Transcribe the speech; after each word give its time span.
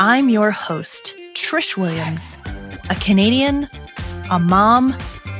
I'm 0.00 0.28
your 0.28 0.52
host, 0.52 1.12
Trish 1.34 1.76
Williams, 1.76 2.38
a 2.88 2.94
Canadian, 2.94 3.68
a 4.30 4.38
mom, 4.38 4.96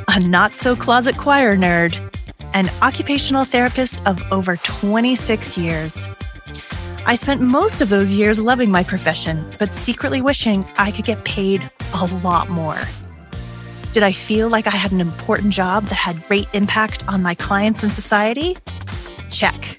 a 0.08 0.18
not 0.18 0.56
so 0.56 0.74
closet 0.74 1.16
choir 1.16 1.56
nerd, 1.56 1.96
an 2.54 2.68
occupational 2.82 3.44
therapist 3.44 4.04
of 4.04 4.20
over 4.32 4.56
26 4.56 5.56
years. 5.56 6.08
I 7.06 7.14
spent 7.14 7.40
most 7.40 7.80
of 7.80 7.88
those 7.88 8.14
years 8.14 8.40
loving 8.40 8.72
my 8.72 8.82
profession, 8.82 9.48
but 9.60 9.72
secretly 9.72 10.20
wishing 10.20 10.64
I 10.76 10.90
could 10.90 11.04
get 11.04 11.24
paid 11.24 11.62
a 11.94 12.06
lot 12.24 12.48
more. 12.48 12.80
Did 13.92 14.02
I 14.02 14.10
feel 14.10 14.48
like 14.48 14.66
I 14.66 14.70
had 14.70 14.90
an 14.90 15.00
important 15.00 15.52
job 15.52 15.84
that 15.84 15.94
had 15.94 16.26
great 16.26 16.48
impact 16.52 17.06
on 17.06 17.22
my 17.22 17.36
clients 17.36 17.84
and 17.84 17.92
society? 17.92 18.56
Check. 19.30 19.78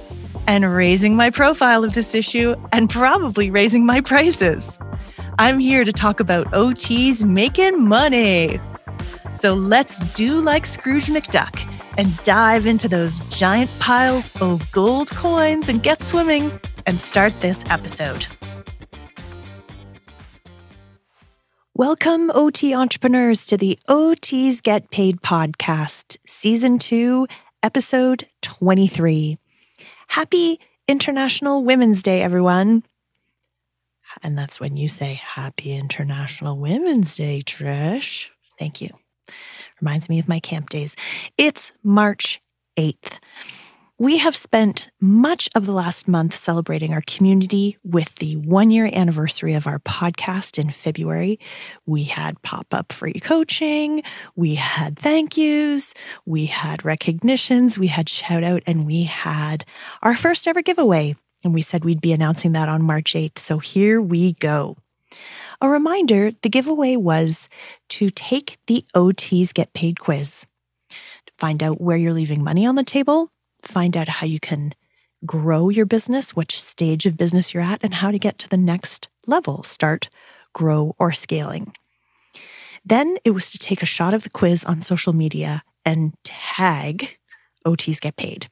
and 0.47 0.73
raising 0.73 1.15
my 1.15 1.29
profile 1.29 1.83
of 1.83 1.93
this 1.93 2.15
issue 2.15 2.55
and 2.73 2.89
probably 2.89 3.49
raising 3.49 3.85
my 3.85 4.01
prices. 4.01 4.79
I'm 5.39 5.59
here 5.59 5.83
to 5.83 5.91
talk 5.91 6.19
about 6.19 6.47
OTs 6.51 7.23
making 7.23 7.87
money. 7.87 8.59
So 9.39 9.53
let's 9.53 10.01
do 10.11 10.39
like 10.41 10.65
Scrooge 10.65 11.07
McDuck 11.07 11.67
and 11.97 12.15
dive 12.23 12.65
into 12.65 12.87
those 12.87 13.21
giant 13.29 13.71
piles 13.79 14.29
of 14.41 14.71
gold 14.71 15.09
coins 15.09 15.69
and 15.69 15.81
get 15.81 16.01
swimming 16.01 16.51
and 16.85 16.99
start 16.99 17.33
this 17.41 17.63
episode. 17.69 18.25
Welcome, 21.73 22.29
OT 22.35 22.75
entrepreneurs, 22.75 23.47
to 23.47 23.57
the 23.57 23.79
OTs 23.89 24.61
Get 24.61 24.91
Paid 24.91 25.21
podcast, 25.21 26.17
season 26.27 26.77
two, 26.77 27.25
episode 27.63 28.27
23. 28.43 29.40
Happy 30.11 30.59
International 30.89 31.63
Women's 31.63 32.03
Day, 32.03 32.21
everyone. 32.21 32.83
And 34.21 34.37
that's 34.37 34.59
when 34.59 34.75
you 34.75 34.89
say 34.89 35.13
Happy 35.13 35.71
International 35.71 36.57
Women's 36.57 37.15
Day, 37.15 37.41
Trish. 37.45 38.27
Thank 38.59 38.81
you. 38.81 38.89
Reminds 39.79 40.09
me 40.09 40.19
of 40.19 40.27
my 40.27 40.41
camp 40.41 40.69
days. 40.69 40.97
It's 41.37 41.71
March 41.81 42.41
8th. 42.77 43.19
We 44.01 44.17
have 44.17 44.35
spent 44.35 44.89
much 44.99 45.47
of 45.53 45.67
the 45.67 45.73
last 45.73 46.07
month 46.07 46.33
celebrating 46.33 46.91
our 46.91 47.03
community 47.05 47.77
with 47.83 48.15
the 48.15 48.35
one 48.35 48.71
year 48.71 48.89
anniversary 48.91 49.53
of 49.53 49.67
our 49.67 49.77
podcast 49.77 50.57
in 50.57 50.71
February. 50.71 51.39
We 51.85 52.05
had 52.05 52.41
pop 52.41 52.65
up 52.71 52.91
free 52.93 53.19
coaching, 53.19 54.01
we 54.35 54.55
had 54.55 54.97
thank 54.97 55.37
yous, 55.37 55.93
we 56.25 56.47
had 56.47 56.83
recognitions, 56.83 57.77
we 57.77 57.85
had 57.85 58.09
shout 58.09 58.43
out, 58.43 58.63
and 58.65 58.87
we 58.87 59.03
had 59.03 59.65
our 60.01 60.15
first 60.15 60.47
ever 60.47 60.63
giveaway. 60.63 61.15
And 61.43 61.53
we 61.53 61.61
said 61.61 61.85
we'd 61.85 62.01
be 62.01 62.11
announcing 62.11 62.53
that 62.53 62.69
on 62.69 62.81
March 62.81 63.13
8th. 63.13 63.37
So 63.37 63.59
here 63.59 64.01
we 64.01 64.33
go. 64.33 64.77
A 65.61 65.69
reminder 65.69 66.31
the 66.41 66.49
giveaway 66.49 66.95
was 66.95 67.49
to 67.89 68.09
take 68.09 68.57
the 68.65 68.83
OTs 68.95 69.53
Get 69.53 69.73
Paid 69.73 69.99
quiz. 69.99 70.47
Find 71.37 71.61
out 71.61 71.79
where 71.79 71.97
you're 71.97 72.13
leaving 72.13 72.43
money 72.43 72.65
on 72.65 72.73
the 72.73 72.83
table 72.83 73.29
find 73.63 73.95
out 73.95 74.07
how 74.07 74.25
you 74.25 74.39
can 74.39 74.73
grow 75.25 75.69
your 75.69 75.85
business, 75.85 76.35
which 76.35 76.61
stage 76.61 77.05
of 77.05 77.17
business 77.17 77.53
you're 77.53 77.63
at, 77.63 77.79
and 77.83 77.93
how 77.93 78.11
to 78.11 78.19
get 78.19 78.39
to 78.39 78.49
the 78.49 78.57
next 78.57 79.09
level 79.27 79.63
start, 79.63 80.09
grow, 80.53 80.95
or 80.99 81.11
scaling. 81.11 81.73
Then 82.83 83.17
it 83.23 83.31
was 83.31 83.51
to 83.51 83.59
take 83.59 83.83
a 83.83 83.87
shot 83.87 84.13
of 84.13 84.23
the 84.23 84.29
quiz 84.29 84.65
on 84.65 84.81
social 84.81 85.13
media 85.13 85.63
and 85.85 86.13
tag 86.23 87.17
OTs 87.65 88.01
Get 88.01 88.15
Paid. 88.15 88.47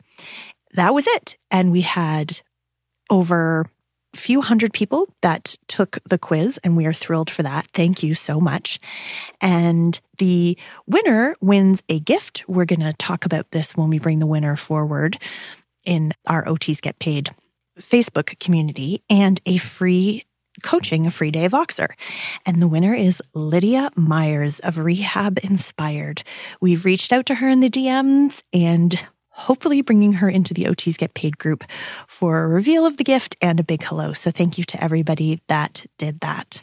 That 0.74 0.94
was 0.94 1.08
it. 1.08 1.36
And 1.50 1.72
we 1.72 1.82
had 1.82 2.42
over 3.10 3.66
few 4.14 4.42
hundred 4.42 4.74
people 4.74 5.08
that 5.22 5.56
took 5.68 6.00
the 6.10 6.18
quiz, 6.18 6.60
and 6.64 6.76
we 6.76 6.86
are 6.86 6.94
thrilled 6.94 7.30
for 7.30 7.44
that. 7.44 7.68
Thank 7.74 8.04
you 8.04 8.14
so 8.14 8.40
much. 8.40 8.80
And 9.40 10.00
the 10.18 10.58
winner 10.88 11.36
wins 11.42 11.82
a 11.90 12.00
gift. 12.00 12.44
We're 12.48 12.66
going 12.66 12.80
to 12.80 12.94
talk 12.94 13.26
about 13.26 13.52
this 13.52 13.76
when 13.78 13.90
we 13.90 14.00
bring 14.00 14.20
the 14.20 14.28
winner 14.28 14.56
forward 14.56 15.22
in 15.86 16.14
our 16.28 16.44
OTs 16.46 16.82
Get 16.82 17.00
Paid 17.00 17.30
Facebook 17.80 18.40
community 18.40 19.02
and 19.10 19.40
a 19.46 19.58
free 19.58 20.24
coaching, 20.64 21.08
a 21.08 21.12
free 21.12 21.32
day 21.32 21.46
of 21.46 21.54
Voxer. 21.54 21.90
And 22.46 22.62
the 22.62 22.68
winner 22.68 22.94
is 22.94 23.22
Lydia 23.34 23.92
Myers 23.96 24.60
of 24.60 24.78
Rehab 24.78 25.40
Inspired. 25.44 26.24
We've 26.60 26.84
reached 26.86 27.14
out 27.14 27.26
to 27.28 27.36
her 27.36 27.48
in 27.48 27.62
the 27.62 27.70
DMs 27.70 28.44
and 28.52 29.02
hopefully 29.40 29.82
bringing 29.82 30.14
her 30.14 30.30
into 30.30 30.54
the 30.54 30.66
OTs 30.66 30.98
Get 30.98 31.14
Paid 31.14 31.38
group 31.38 31.64
for 32.08 32.44
a 32.44 32.48
reveal 32.48 32.86
of 32.86 32.98
the 32.98 33.04
gift 33.04 33.36
and 33.42 33.60
a 33.60 33.64
big 33.64 33.84
hello. 33.84 34.14
So 34.14 34.32
thank 34.32 34.58
you 34.58 34.64
to 34.66 34.84
everybody 34.84 35.42
that 35.48 35.86
did 35.98 36.20
that. 36.20 36.62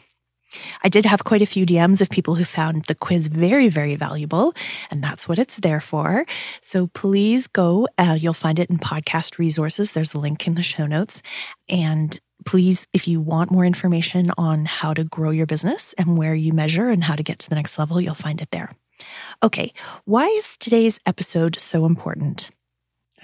I 0.83 0.89
did 0.89 1.05
have 1.05 1.23
quite 1.23 1.41
a 1.41 1.45
few 1.45 1.65
DMs 1.65 2.01
of 2.01 2.09
people 2.09 2.35
who 2.35 2.45
found 2.45 2.85
the 2.85 2.95
quiz 2.95 3.27
very, 3.27 3.67
very 3.67 3.95
valuable, 3.95 4.53
and 4.89 5.03
that's 5.03 5.27
what 5.27 5.39
it's 5.39 5.57
there 5.57 5.81
for. 5.81 6.25
So 6.61 6.87
please 6.87 7.47
go. 7.47 7.87
Uh, 7.97 8.17
you'll 8.17 8.33
find 8.33 8.59
it 8.59 8.69
in 8.69 8.77
podcast 8.77 9.37
resources. 9.37 9.91
There's 9.91 10.13
a 10.13 10.19
link 10.19 10.47
in 10.47 10.55
the 10.55 10.63
show 10.63 10.85
notes. 10.85 11.21
And 11.67 12.17
please, 12.45 12.87
if 12.93 13.07
you 13.07 13.19
want 13.19 13.51
more 13.51 13.65
information 13.65 14.31
on 14.37 14.65
how 14.65 14.93
to 14.93 15.03
grow 15.03 15.31
your 15.31 15.47
business 15.47 15.93
and 15.97 16.17
where 16.17 16.35
you 16.35 16.53
measure 16.53 16.89
and 16.89 17.03
how 17.03 17.15
to 17.15 17.23
get 17.23 17.39
to 17.39 17.49
the 17.49 17.55
next 17.55 17.77
level, 17.77 17.99
you'll 17.99 18.15
find 18.15 18.41
it 18.41 18.51
there. 18.51 18.71
Okay, 19.43 19.73
why 20.05 20.25
is 20.25 20.57
today's 20.57 20.99
episode 21.05 21.59
so 21.59 21.85
important? 21.85 22.49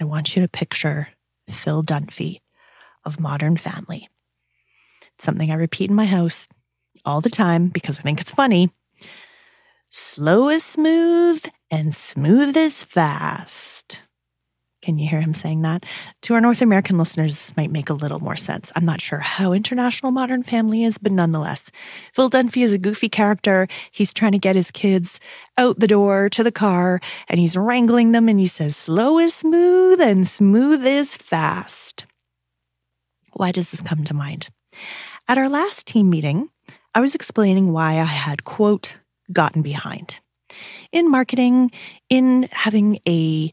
I 0.00 0.04
want 0.04 0.34
you 0.34 0.42
to 0.42 0.48
picture 0.48 1.08
Phil 1.48 1.82
Dunphy 1.82 2.40
of 3.04 3.20
Modern 3.20 3.56
Family. 3.56 4.08
It's 5.14 5.24
something 5.24 5.50
I 5.50 5.54
repeat 5.54 5.90
in 5.90 5.96
my 5.96 6.06
house 6.06 6.48
all 7.04 7.20
the 7.20 7.30
time 7.30 7.68
because 7.68 7.98
I 7.98 8.02
think 8.02 8.20
it's 8.20 8.30
funny. 8.30 8.70
Slow 9.90 10.48
is 10.48 10.64
smooth 10.64 11.44
and 11.70 11.94
smooth 11.94 12.56
is 12.56 12.82
fast. 12.82 14.02
Can 14.84 14.98
you 14.98 15.08
hear 15.08 15.22
him 15.22 15.32
saying 15.32 15.62
that? 15.62 15.86
To 16.24 16.34
our 16.34 16.42
North 16.42 16.60
American 16.60 16.98
listeners, 16.98 17.34
this 17.36 17.56
might 17.56 17.70
make 17.70 17.88
a 17.88 17.94
little 17.94 18.20
more 18.20 18.36
sense. 18.36 18.70
I'm 18.76 18.84
not 18.84 19.00
sure 19.00 19.18
how 19.18 19.54
international 19.54 20.12
Modern 20.12 20.42
Family 20.42 20.84
is, 20.84 20.98
but 20.98 21.10
nonetheless, 21.10 21.70
Phil 22.12 22.28
Dunphy 22.28 22.62
is 22.62 22.74
a 22.74 22.78
goofy 22.78 23.08
character. 23.08 23.66
He's 23.92 24.12
trying 24.12 24.32
to 24.32 24.38
get 24.38 24.56
his 24.56 24.70
kids 24.70 25.20
out 25.56 25.80
the 25.80 25.86
door 25.86 26.28
to 26.28 26.44
the 26.44 26.52
car 26.52 27.00
and 27.30 27.40
he's 27.40 27.56
wrangling 27.56 28.12
them 28.12 28.28
and 28.28 28.38
he 28.38 28.46
says, 28.46 28.76
slow 28.76 29.18
is 29.18 29.32
smooth 29.32 30.02
and 30.02 30.28
smooth 30.28 30.86
is 30.86 31.16
fast. 31.16 32.04
Why 33.32 33.52
does 33.52 33.70
this 33.70 33.80
come 33.80 34.04
to 34.04 34.12
mind? 34.12 34.50
At 35.28 35.38
our 35.38 35.48
last 35.48 35.86
team 35.86 36.10
meeting, 36.10 36.50
I 36.94 37.00
was 37.00 37.14
explaining 37.14 37.72
why 37.72 37.92
I 37.92 38.04
had, 38.04 38.44
quote, 38.44 38.98
gotten 39.32 39.62
behind 39.62 40.20
in 40.92 41.10
marketing, 41.10 41.70
in 42.10 42.50
having 42.52 43.00
a 43.08 43.50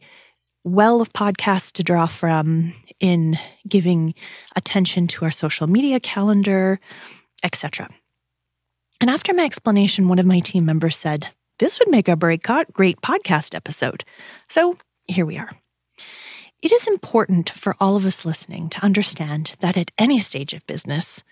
well 0.64 1.02
of 1.02 1.12
podcasts 1.14 1.72
to 1.74 1.84
draw 1.84 2.06
from, 2.06 2.74
in 3.00 3.38
giving 3.68 4.14
attention 4.56 5.08
to 5.08 5.26
our 5.26 5.32
social 5.32 5.68
media 5.68 6.00
calendar, 6.00 6.80
etc. 7.44 7.88
And 9.00 9.10
after 9.10 9.34
my 9.34 9.44
explanation, 9.44 10.08
one 10.08 10.20
of 10.20 10.26
my 10.26 10.40
team 10.40 10.66
members 10.66 10.96
said, 10.96 11.28
This 11.60 11.80
would 11.80 11.90
make 11.90 12.08
a 12.08 12.16
great 12.16 12.44
podcast 13.02 13.56
episode. 13.56 14.06
So 14.48 14.78
here 15.08 15.26
we 15.26 15.38
are. 15.38 15.52
It 16.62 16.72
is 16.72 16.88
important 16.88 17.50
for 17.50 17.76
all 17.80 17.96
of 17.96 18.06
us 18.06 18.24
listening 18.24 18.70
to 18.70 18.84
understand 18.84 19.56
that 19.62 19.78
at 19.78 19.90
any 19.98 20.20
stage 20.20 20.54
of 20.54 20.66
business, 20.68 21.24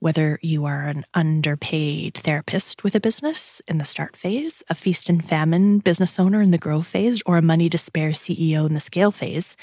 Whether 0.00 0.38
you 0.42 0.64
are 0.64 0.84
an 0.84 1.04
underpaid 1.12 2.14
therapist 2.14 2.82
with 2.82 2.94
a 2.94 3.00
business 3.00 3.60
in 3.68 3.76
the 3.76 3.84
start 3.84 4.16
phase, 4.16 4.62
a 4.70 4.74
feast 4.74 5.10
and 5.10 5.22
famine 5.22 5.78
business 5.78 6.18
owner 6.18 6.40
in 6.40 6.52
the 6.52 6.58
grow 6.58 6.80
phase, 6.80 7.22
or 7.26 7.36
a 7.36 7.42
money 7.42 7.68
to 7.68 7.76
spare 7.76 8.10
CEO 8.10 8.66
in 8.66 8.72
the 8.72 8.80
scale 8.80 9.12
phase, 9.12 9.58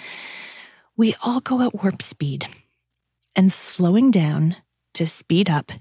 we 0.96 1.16
all 1.24 1.42
go 1.42 1.64
at 1.64 1.74
warp 1.74 2.04
speed. 2.04 2.48
And 3.36 3.52
slowing 3.52 4.12
down 4.12 4.56
to 4.94 5.08
speed 5.08 5.50
up 5.50 5.72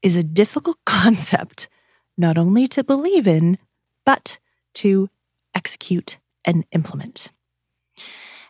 is 0.00 0.16
a 0.16 0.22
difficult 0.22 0.78
concept, 0.86 1.68
not 2.16 2.38
only 2.38 2.68
to 2.68 2.84
believe 2.84 3.26
in, 3.26 3.58
but 4.06 4.38
to 4.74 5.10
execute 5.56 6.18
and 6.44 6.64
implement. 6.70 7.30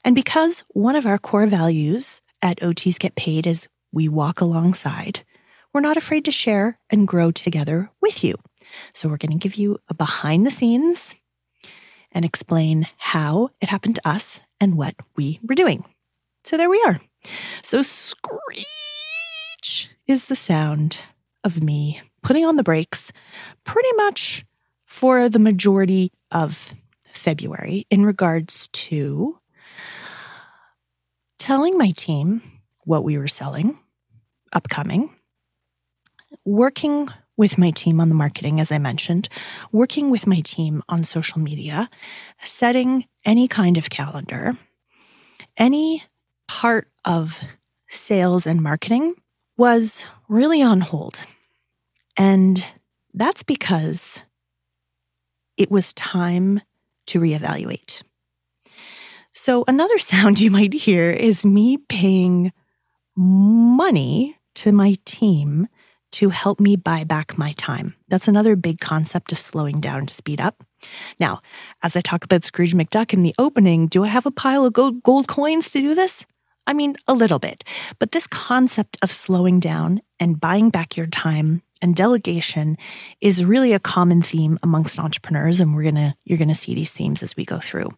And 0.05 0.15
because 0.15 0.63
one 0.69 0.95
of 0.95 1.07
our 1.07 1.19
core 1.19 1.47
values 1.47 2.21
at 2.43 2.61
OTs 2.61 2.99
Get 2.99 3.15
Paid 3.15 3.47
is 3.47 3.67
we 3.93 4.09
walk 4.09 4.43
alongside, 4.43 5.25
we're 5.75 5.81
not 5.81 5.97
afraid 5.97 6.25
to 6.25 6.31
share 6.31 6.79
and 6.89 7.09
grow 7.09 7.33
together 7.33 7.91
with 8.01 8.23
you. 8.23 8.37
So 8.95 9.09
we're 9.09 9.17
going 9.17 9.33
to 9.33 9.43
give 9.43 9.57
you 9.57 9.79
a 9.89 9.95
behind 9.95 10.47
the 10.47 10.51
scenes 10.51 11.17
and 12.13 12.25
explain 12.25 12.87
how 12.97 13.51
it 13.61 13.69
happened 13.69 13.97
to 13.97 14.09
us 14.09 14.41
and 14.61 14.77
what 14.77 14.95
we 15.17 15.41
were 15.43 15.57
doing. 15.57 15.85
So 16.45 16.57
there 16.57 16.71
we 16.71 16.83
are. 16.87 17.01
So 17.63 17.83
screech 17.83 18.67
is 20.07 20.27
the 20.27 20.37
sound 20.37 20.99
of 21.43 21.63
me 21.63 22.01
putting 22.23 22.47
on 22.47 22.57
the 22.57 22.63
brakes 22.63 23.13
pretty 23.65 23.93
much 23.97 24.45
for 24.87 25.29
the 25.29 25.39
majority 25.41 26.13
of 26.31 26.73
February 27.13 27.87
in 27.91 28.07
regards 28.07 28.69
to 28.69 29.39
telling 31.39 31.77
my 31.77 31.91
team 31.91 32.43
what 32.85 33.03
we 33.05 33.19
were 33.19 33.29
selling 33.29 33.79
upcoming 34.53 35.14
working 36.45 37.09
with 37.37 37.59
my 37.59 37.71
team 37.71 38.01
on 38.01 38.09
the 38.09 38.15
marketing, 38.15 38.61
as 38.61 38.71
I 38.71 38.79
mentioned, 38.79 39.29
working 39.73 40.11
with 40.11 40.27
my 40.27 40.41
team 40.41 40.83
on 40.89 41.05
social 41.05 41.41
media, 41.41 41.91
setting 42.45 43.07
any 43.25 43.49
kind 43.49 43.77
of 43.77 43.91
calendar, 43.91 44.57
any 45.57 46.05
part 46.47 46.89
of 47.05 47.41
sales 47.89 48.47
and 48.47 48.61
marketing 48.61 49.15
was 49.57 50.05
really 50.29 50.63
on 50.63 50.81
hold. 50.81 51.21
And 52.17 52.65
that's 53.13 53.43
because 53.43 54.23
it 55.57 55.71
was 55.71 55.93
time 55.95 56.61
to 57.07 57.21
reevaluate. 57.21 58.03
So, 59.33 59.65
another 59.67 59.99
sound 59.99 60.41
you 60.41 60.51
might 60.51 60.73
hear 60.73 61.11
is 61.11 61.45
me 61.45 61.79
paying 61.89 62.53
money 63.17 64.37
to 64.55 64.73
my 64.73 64.97
team 65.05 65.69
to 66.15 66.29
help 66.29 66.61
me 66.61 66.77
buy 66.77 67.03
back 67.03 67.37
my 67.37 67.53
time. 67.55 67.93
That's 68.07 68.29
another 68.29 68.55
big 68.55 68.79
concept 68.79 69.33
of 69.33 69.39
slowing 69.39 69.81
down 69.81 70.07
to 70.07 70.15
speed 70.15 70.41
up. 70.41 70.63
Now, 71.19 71.41
as 71.83 71.97
I 71.97 72.03
talk 72.03 72.25
about 72.25 72.45
Scrooge 72.45 72.73
McDuck 72.73 73.13
in 73.13 73.25
the 73.25 73.35
opening, 73.37 73.89
do 73.89 74.05
I 74.05 74.09
have 74.09 74.25
a 74.25 74.31
pile 74.31 74.65
of 74.65 74.73
gold, 74.73 75.27
coins 75.27 75.73
to 75.73 75.81
do 75.81 75.95
this? 75.95 76.25
I 76.69 76.73
mean, 76.73 76.97
a 77.09 77.15
little 77.15 77.41
bit. 77.41 77.65
But 77.99 78.13
this 78.13 78.29
concept 78.29 78.97
of 79.03 79.11
slowing 79.11 79.59
down 79.59 80.03
and 80.21 80.41
buying 80.41 80.71
back 80.71 80.97
your 80.97 81.09
time 81.09 81.63
and 81.83 81.97
delegation 81.97 82.79
is 83.21 83.45
really 83.45 83.73
a 83.73 83.81
common 83.81 84.23
theme 84.23 84.57
amongst 84.63 85.01
entrepreneurs 85.01 85.59
and 85.59 85.75
we're 85.75 85.83
going 85.83 85.97
to 85.97 86.15
you're 86.25 86.39
going 86.39 86.49
to 86.49 86.55
see 86.55 86.75
these 86.75 86.93
themes 86.93 87.25
as 87.25 87.37
we 87.37 87.45
go 87.45 87.59
through. 87.59 87.91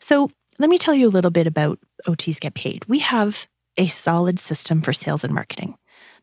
So, 0.00 0.30
let 0.60 0.68
me 0.68 0.76
tell 0.76 0.94
you 0.94 1.08
a 1.08 1.16
little 1.16 1.30
bit 1.30 1.46
about 1.46 1.78
OTs 2.06 2.40
get 2.40 2.54
paid. 2.54 2.84
We 2.88 2.98
have 2.98 3.46
a 3.76 3.86
solid 3.86 4.38
system 4.38 4.82
for 4.82 4.92
sales 4.92 5.24
and 5.24 5.32
marketing 5.32 5.78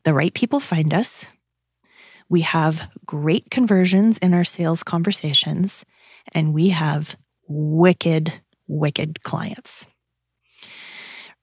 the 0.06 0.13
right 0.13 0.34
people 0.34 0.60
find 0.60 0.94
us. 0.94 1.28
We 2.30 2.42
have 2.42 2.90
great 3.06 3.52
conversions 3.52 4.18
in 4.19 4.34
our 4.34 4.44
sales 4.44 4.84
conversations, 4.84 5.84
and 6.31 6.54
we 6.54 6.69
have 6.69 7.18
wicked, 7.48 8.42
wicked 8.68 9.24
clients. 9.24 9.86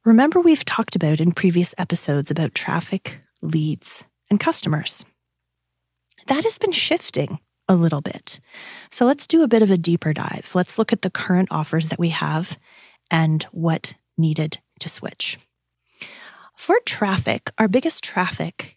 Remember, 0.04 0.40
we've 0.40 0.64
talked 0.64 0.96
about 0.96 1.20
in 1.20 1.32
previous 1.32 1.74
episodes 1.78 2.30
about 2.30 2.54
traffic, 2.54 3.20
leads, 3.42 4.04
and 4.30 4.40
customers. 4.40 5.04
That 6.26 6.44
has 6.44 6.58
been 6.58 6.72
shifting 6.72 7.38
a 7.68 7.76
little 7.76 8.00
bit. 8.00 8.40
So 8.90 9.06
let's 9.06 9.26
do 9.26 9.42
a 9.42 9.48
bit 9.48 9.62
of 9.62 9.70
a 9.70 9.78
deeper 9.78 10.12
dive. 10.12 10.50
Let's 10.54 10.78
look 10.78 10.92
at 10.92 11.02
the 11.02 11.10
current 11.10 11.48
offers 11.50 11.88
that 11.88 11.98
we 11.98 12.08
have 12.10 12.58
and 13.10 13.44
what 13.52 13.94
needed 14.18 14.58
to 14.80 14.88
switch. 14.88 15.38
For 16.62 16.78
traffic, 16.86 17.50
our 17.58 17.66
biggest 17.66 18.04
traffic 18.04 18.76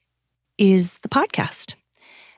is 0.57 0.97
the 1.03 1.07
podcast. 1.07 1.75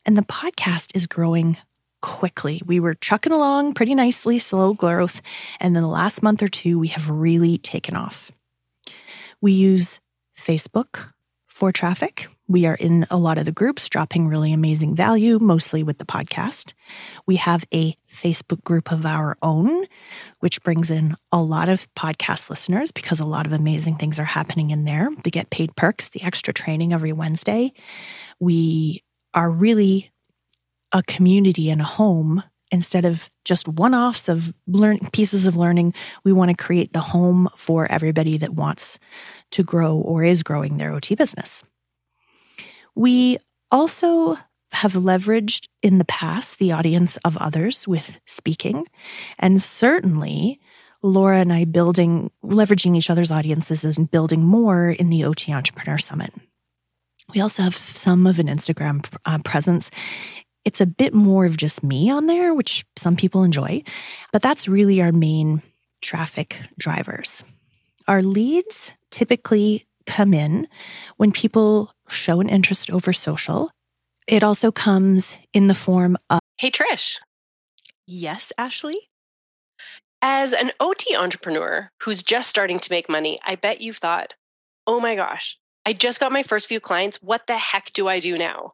And 0.05 0.17
the 0.17 0.23
podcast 0.23 0.93
is 0.93 1.07
growing 1.07 1.55
quickly. 2.01 2.61
We 2.65 2.81
were 2.81 2.95
chucking 2.95 3.31
along 3.31 3.73
pretty 3.73 3.95
nicely, 3.95 4.39
slow 4.39 4.73
growth. 4.73 5.21
And 5.61 5.73
then 5.73 5.83
the 5.83 5.87
last 5.87 6.21
month 6.21 6.43
or 6.43 6.49
two, 6.49 6.77
we 6.77 6.89
have 6.89 7.09
really 7.09 7.59
taken 7.59 7.95
off. 7.95 8.29
We 9.39 9.53
use 9.53 10.01
Facebook 10.37 11.13
for 11.47 11.71
traffic. 11.71 12.27
We 12.47 12.65
are 12.65 12.75
in 12.75 13.05
a 13.09 13.17
lot 13.17 13.37
of 13.37 13.45
the 13.45 13.51
groups 13.51 13.89
dropping 13.89 14.27
really 14.27 14.53
amazing 14.53 14.95
value, 14.95 15.37
mostly 15.39 15.83
with 15.83 15.97
the 15.97 16.05
podcast. 16.05 16.73
We 17.25 17.35
have 17.35 17.65
a 17.73 17.95
Facebook 18.11 18.63
group 18.63 18.91
of 18.91 19.05
our 19.05 19.37
own, 19.41 19.85
which 20.39 20.61
brings 20.63 20.89
in 20.89 21.15
a 21.31 21.41
lot 21.41 21.67
of 21.67 21.93
podcast 21.95 22.49
listeners 22.49 22.91
because 22.91 23.19
a 23.19 23.25
lot 23.25 23.45
of 23.45 23.51
amazing 23.51 23.97
things 23.97 24.17
are 24.17 24.25
happening 24.25 24.71
in 24.71 24.85
there. 24.85 25.09
The 25.23 25.31
get 25.31 25.49
paid 25.49 25.75
perks, 25.75 26.09
the 26.09 26.23
extra 26.23 26.53
training 26.53 26.93
every 26.93 27.11
Wednesday. 27.11 27.73
We 28.39 29.03
are 29.33 29.49
really 29.49 30.11
a 30.93 31.03
community 31.03 31.69
and 31.69 31.81
a 31.81 31.85
home 31.85 32.43
instead 32.71 33.05
of 33.05 33.29
just 33.45 33.67
one 33.67 33.93
offs 33.93 34.29
of 34.29 34.53
learn 34.67 34.99
pieces 35.11 35.47
of 35.47 35.55
learning. 35.55 35.93
We 36.23 36.33
want 36.33 36.49
to 36.51 36.63
create 36.63 36.93
the 36.93 37.01
home 37.01 37.49
for 37.57 37.91
everybody 37.91 38.37
that 38.37 38.53
wants 38.53 38.99
to 39.51 39.63
grow 39.63 39.97
or 39.97 40.23
is 40.23 40.43
growing 40.43 40.77
their 40.77 40.93
OT 40.93 41.15
business. 41.15 41.63
We 42.97 43.37
also 43.69 44.39
have 44.71 44.93
leveraged 44.93 45.67
in 45.83 45.99
the 45.99 46.05
past 46.05 46.57
the 46.57 46.71
audience 46.71 47.17
of 47.17 47.37
others 47.37 47.87
with 47.87 48.19
speaking. 48.25 48.87
And 49.37 49.61
certainly, 49.61 50.59
Laura 51.03 51.37
and 51.39 51.53
I 51.53 51.65
building, 51.65 52.31
leveraging 52.43 52.97
each 52.97 53.11
other's 53.11 53.29
audiences 53.29 53.83
and 53.83 54.09
building 54.09 54.43
more 54.43 54.89
in 54.89 55.11
the 55.11 55.25
OT 55.25 55.53
Entrepreneur 55.53 55.99
Summit. 55.99 56.33
We 57.35 57.39
also 57.39 57.61
have 57.61 57.75
some 57.75 58.25
of 58.25 58.39
an 58.39 58.47
Instagram 58.47 59.05
uh, 59.25 59.37
presence. 59.45 59.91
It's 60.65 60.81
a 60.81 60.87
bit 60.87 61.13
more 61.13 61.45
of 61.45 61.55
just 61.55 61.83
me 61.83 62.09
on 62.09 62.25
there, 62.25 62.55
which 62.55 62.83
some 62.95 63.15
people 63.15 63.43
enjoy, 63.43 63.83
but 64.33 64.41
that's 64.41 64.67
really 64.67 65.03
our 65.03 65.11
main 65.11 65.61
traffic 66.01 66.59
drivers. 66.79 67.43
Our 68.07 68.23
leads 68.23 68.91
typically 69.11 69.85
come 70.07 70.33
in 70.33 70.67
when 71.17 71.31
people 71.31 71.91
show 72.09 72.39
an 72.39 72.49
interest 72.49 72.89
over 72.89 73.13
social. 73.13 73.69
It 74.27 74.43
also 74.43 74.71
comes 74.71 75.37
in 75.53 75.67
the 75.67 75.75
form 75.75 76.17
of 76.29 76.39
Hey, 76.57 76.71
Trish. 76.71 77.19
Yes, 78.07 78.51
Ashley? 78.57 78.97
As 80.21 80.53
an 80.53 80.71
OT 80.79 81.15
entrepreneur 81.15 81.91
who's 82.01 82.23
just 82.23 82.49
starting 82.49 82.79
to 82.79 82.91
make 82.91 83.07
money, 83.07 83.37
I 83.45 83.55
bet 83.55 83.81
you've 83.81 83.97
thought, 83.97 84.33
oh 84.87 84.99
my 84.99 85.15
gosh, 85.15 85.59
I 85.85 85.93
just 85.93 86.19
got 86.19 86.31
my 86.31 86.41
first 86.41 86.67
few 86.67 86.79
clients. 86.79 87.21
What 87.21 87.45
the 87.45 87.57
heck 87.57 87.93
do 87.93 88.07
I 88.07 88.19
do 88.19 88.37
now? 88.37 88.71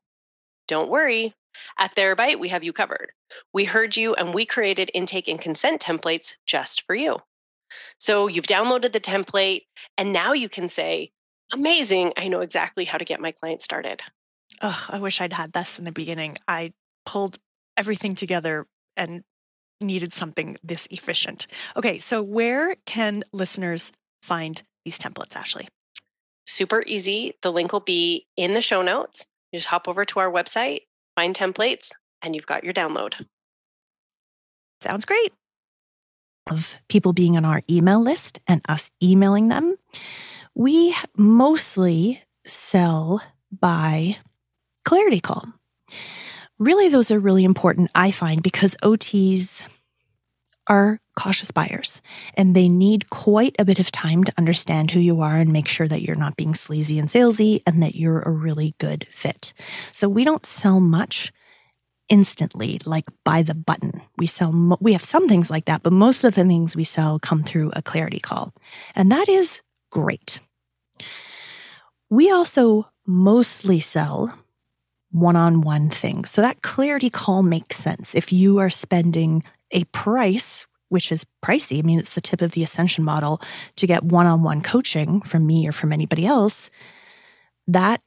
Don't 0.67 0.89
worry. 0.89 1.33
At 1.77 1.95
Therabyte, 1.95 2.39
we 2.39 2.49
have 2.49 2.63
you 2.63 2.71
covered. 2.71 3.11
We 3.53 3.65
heard 3.65 3.97
you 3.97 4.13
and 4.15 4.33
we 4.33 4.45
created 4.45 4.89
intake 4.93 5.27
and 5.27 5.39
consent 5.39 5.81
templates 5.81 6.35
just 6.45 6.83
for 6.83 6.95
you. 6.95 7.17
So 7.99 8.27
you've 8.27 8.47
downloaded 8.47 8.91
the 8.91 8.99
template 8.99 9.63
and 9.97 10.13
now 10.13 10.33
you 10.33 10.49
can 10.49 10.69
say, 10.69 11.11
amazing. 11.53 12.13
I 12.17 12.27
know 12.27 12.41
exactly 12.41 12.85
how 12.85 12.97
to 12.97 13.05
get 13.05 13.19
my 13.19 13.31
client 13.31 13.61
started. 13.61 14.01
Oh, 14.61 14.87
I 14.89 14.99
wish 14.99 15.21
I'd 15.21 15.33
had 15.33 15.53
this 15.53 15.79
in 15.79 15.85
the 15.85 15.91
beginning. 15.91 16.37
I 16.47 16.73
pulled 17.05 17.39
everything 17.77 18.15
together 18.15 18.67
and 18.95 19.23
needed 19.81 20.13
something 20.13 20.57
this 20.63 20.87
efficient. 20.91 21.47
Okay, 21.75 21.99
so 21.99 22.21
where 22.21 22.75
can 22.85 23.23
listeners 23.33 23.91
find 24.21 24.63
these 24.85 24.97
templates, 24.97 25.35
Ashley? 25.35 25.67
Super 26.45 26.83
easy. 26.85 27.33
The 27.41 27.51
link 27.51 27.73
will 27.73 27.79
be 27.79 28.27
in 28.37 28.53
the 28.53 28.61
show 28.61 28.81
notes. 28.81 29.25
You 29.51 29.59
just 29.59 29.69
hop 29.69 29.87
over 29.87 30.05
to 30.05 30.19
our 30.19 30.31
website, 30.31 30.81
find 31.15 31.35
templates, 31.35 31.91
and 32.21 32.35
you've 32.35 32.45
got 32.45 32.63
your 32.63 32.73
download. 32.73 33.25
Sounds 34.81 35.05
great. 35.05 35.33
Of 36.49 36.75
people 36.89 37.13
being 37.13 37.37
on 37.37 37.45
our 37.45 37.61
email 37.69 38.01
list 38.01 38.39
and 38.47 38.61
us 38.67 38.91
emailing 39.01 39.47
them. 39.47 39.77
We 40.55 40.95
mostly 41.17 42.21
sell 42.45 43.21
by 43.51 44.17
clarity 44.85 45.19
call. 45.19 45.45
Really, 46.59 46.89
those 46.89 47.11
are 47.11 47.19
really 47.19 47.43
important, 47.43 47.89
I 47.95 48.11
find, 48.11 48.43
because 48.43 48.75
OTs 48.83 49.65
are 50.67 50.99
cautious 51.17 51.51
buyers 51.51 52.01
and 52.35 52.55
they 52.55 52.69
need 52.69 53.09
quite 53.09 53.55
a 53.59 53.65
bit 53.65 53.79
of 53.79 53.91
time 53.91 54.23
to 54.23 54.33
understand 54.37 54.91
who 54.91 54.99
you 54.99 55.21
are 55.21 55.37
and 55.37 55.51
make 55.51 55.67
sure 55.67 55.87
that 55.87 56.01
you're 56.01 56.15
not 56.15 56.37
being 56.37 56.55
sleazy 56.55 56.97
and 56.97 57.09
salesy 57.09 57.61
and 57.67 57.83
that 57.83 57.95
you're 57.95 58.21
a 58.21 58.31
really 58.31 58.73
good 58.79 59.05
fit. 59.11 59.53
So 59.91 60.07
we 60.07 60.23
don't 60.23 60.45
sell 60.45 60.79
much 60.79 61.33
instantly, 62.09 62.79
like 62.85 63.05
by 63.25 63.43
the 63.43 63.55
button. 63.55 64.01
We 64.17 64.27
sell, 64.27 64.77
we 64.79 64.93
have 64.93 65.03
some 65.03 65.27
things 65.27 65.49
like 65.49 65.65
that, 65.65 65.83
but 65.83 65.93
most 65.93 66.23
of 66.23 66.35
the 66.35 66.43
things 66.43 66.75
we 66.75 66.83
sell 66.83 67.19
come 67.19 67.43
through 67.43 67.71
a 67.75 67.81
clarity 67.81 68.19
call. 68.19 68.53
And 68.95 69.11
that 69.11 69.27
is 69.27 69.61
great. 69.93 70.39
We 72.09 72.31
also 72.31 72.89
mostly 73.05 73.79
sell 73.79 74.35
one 75.11 75.35
on 75.35 75.61
one 75.61 75.91
things. 75.91 76.31
So 76.31 76.41
that 76.41 76.63
clarity 76.63 77.11
call 77.11 77.43
makes 77.43 77.77
sense. 77.77 78.15
If 78.15 78.33
you 78.33 78.57
are 78.57 78.71
spending 78.71 79.43
a 79.71 79.83
price, 79.85 80.65
which 80.89 81.11
is 81.11 81.25
pricey, 81.45 81.77
I 81.77 81.81
mean, 81.83 81.99
it's 81.99 82.15
the 82.15 82.21
tip 82.21 82.41
of 82.41 82.51
the 82.51 82.63
ascension 82.63 83.03
model 83.03 83.39
to 83.75 83.85
get 83.85 84.03
one 84.03 84.25
on 84.25 84.41
one 84.41 84.61
coaching 84.61 85.21
from 85.21 85.45
me 85.45 85.67
or 85.67 85.71
from 85.71 85.93
anybody 85.93 86.25
else, 86.25 86.71
that 87.67 88.01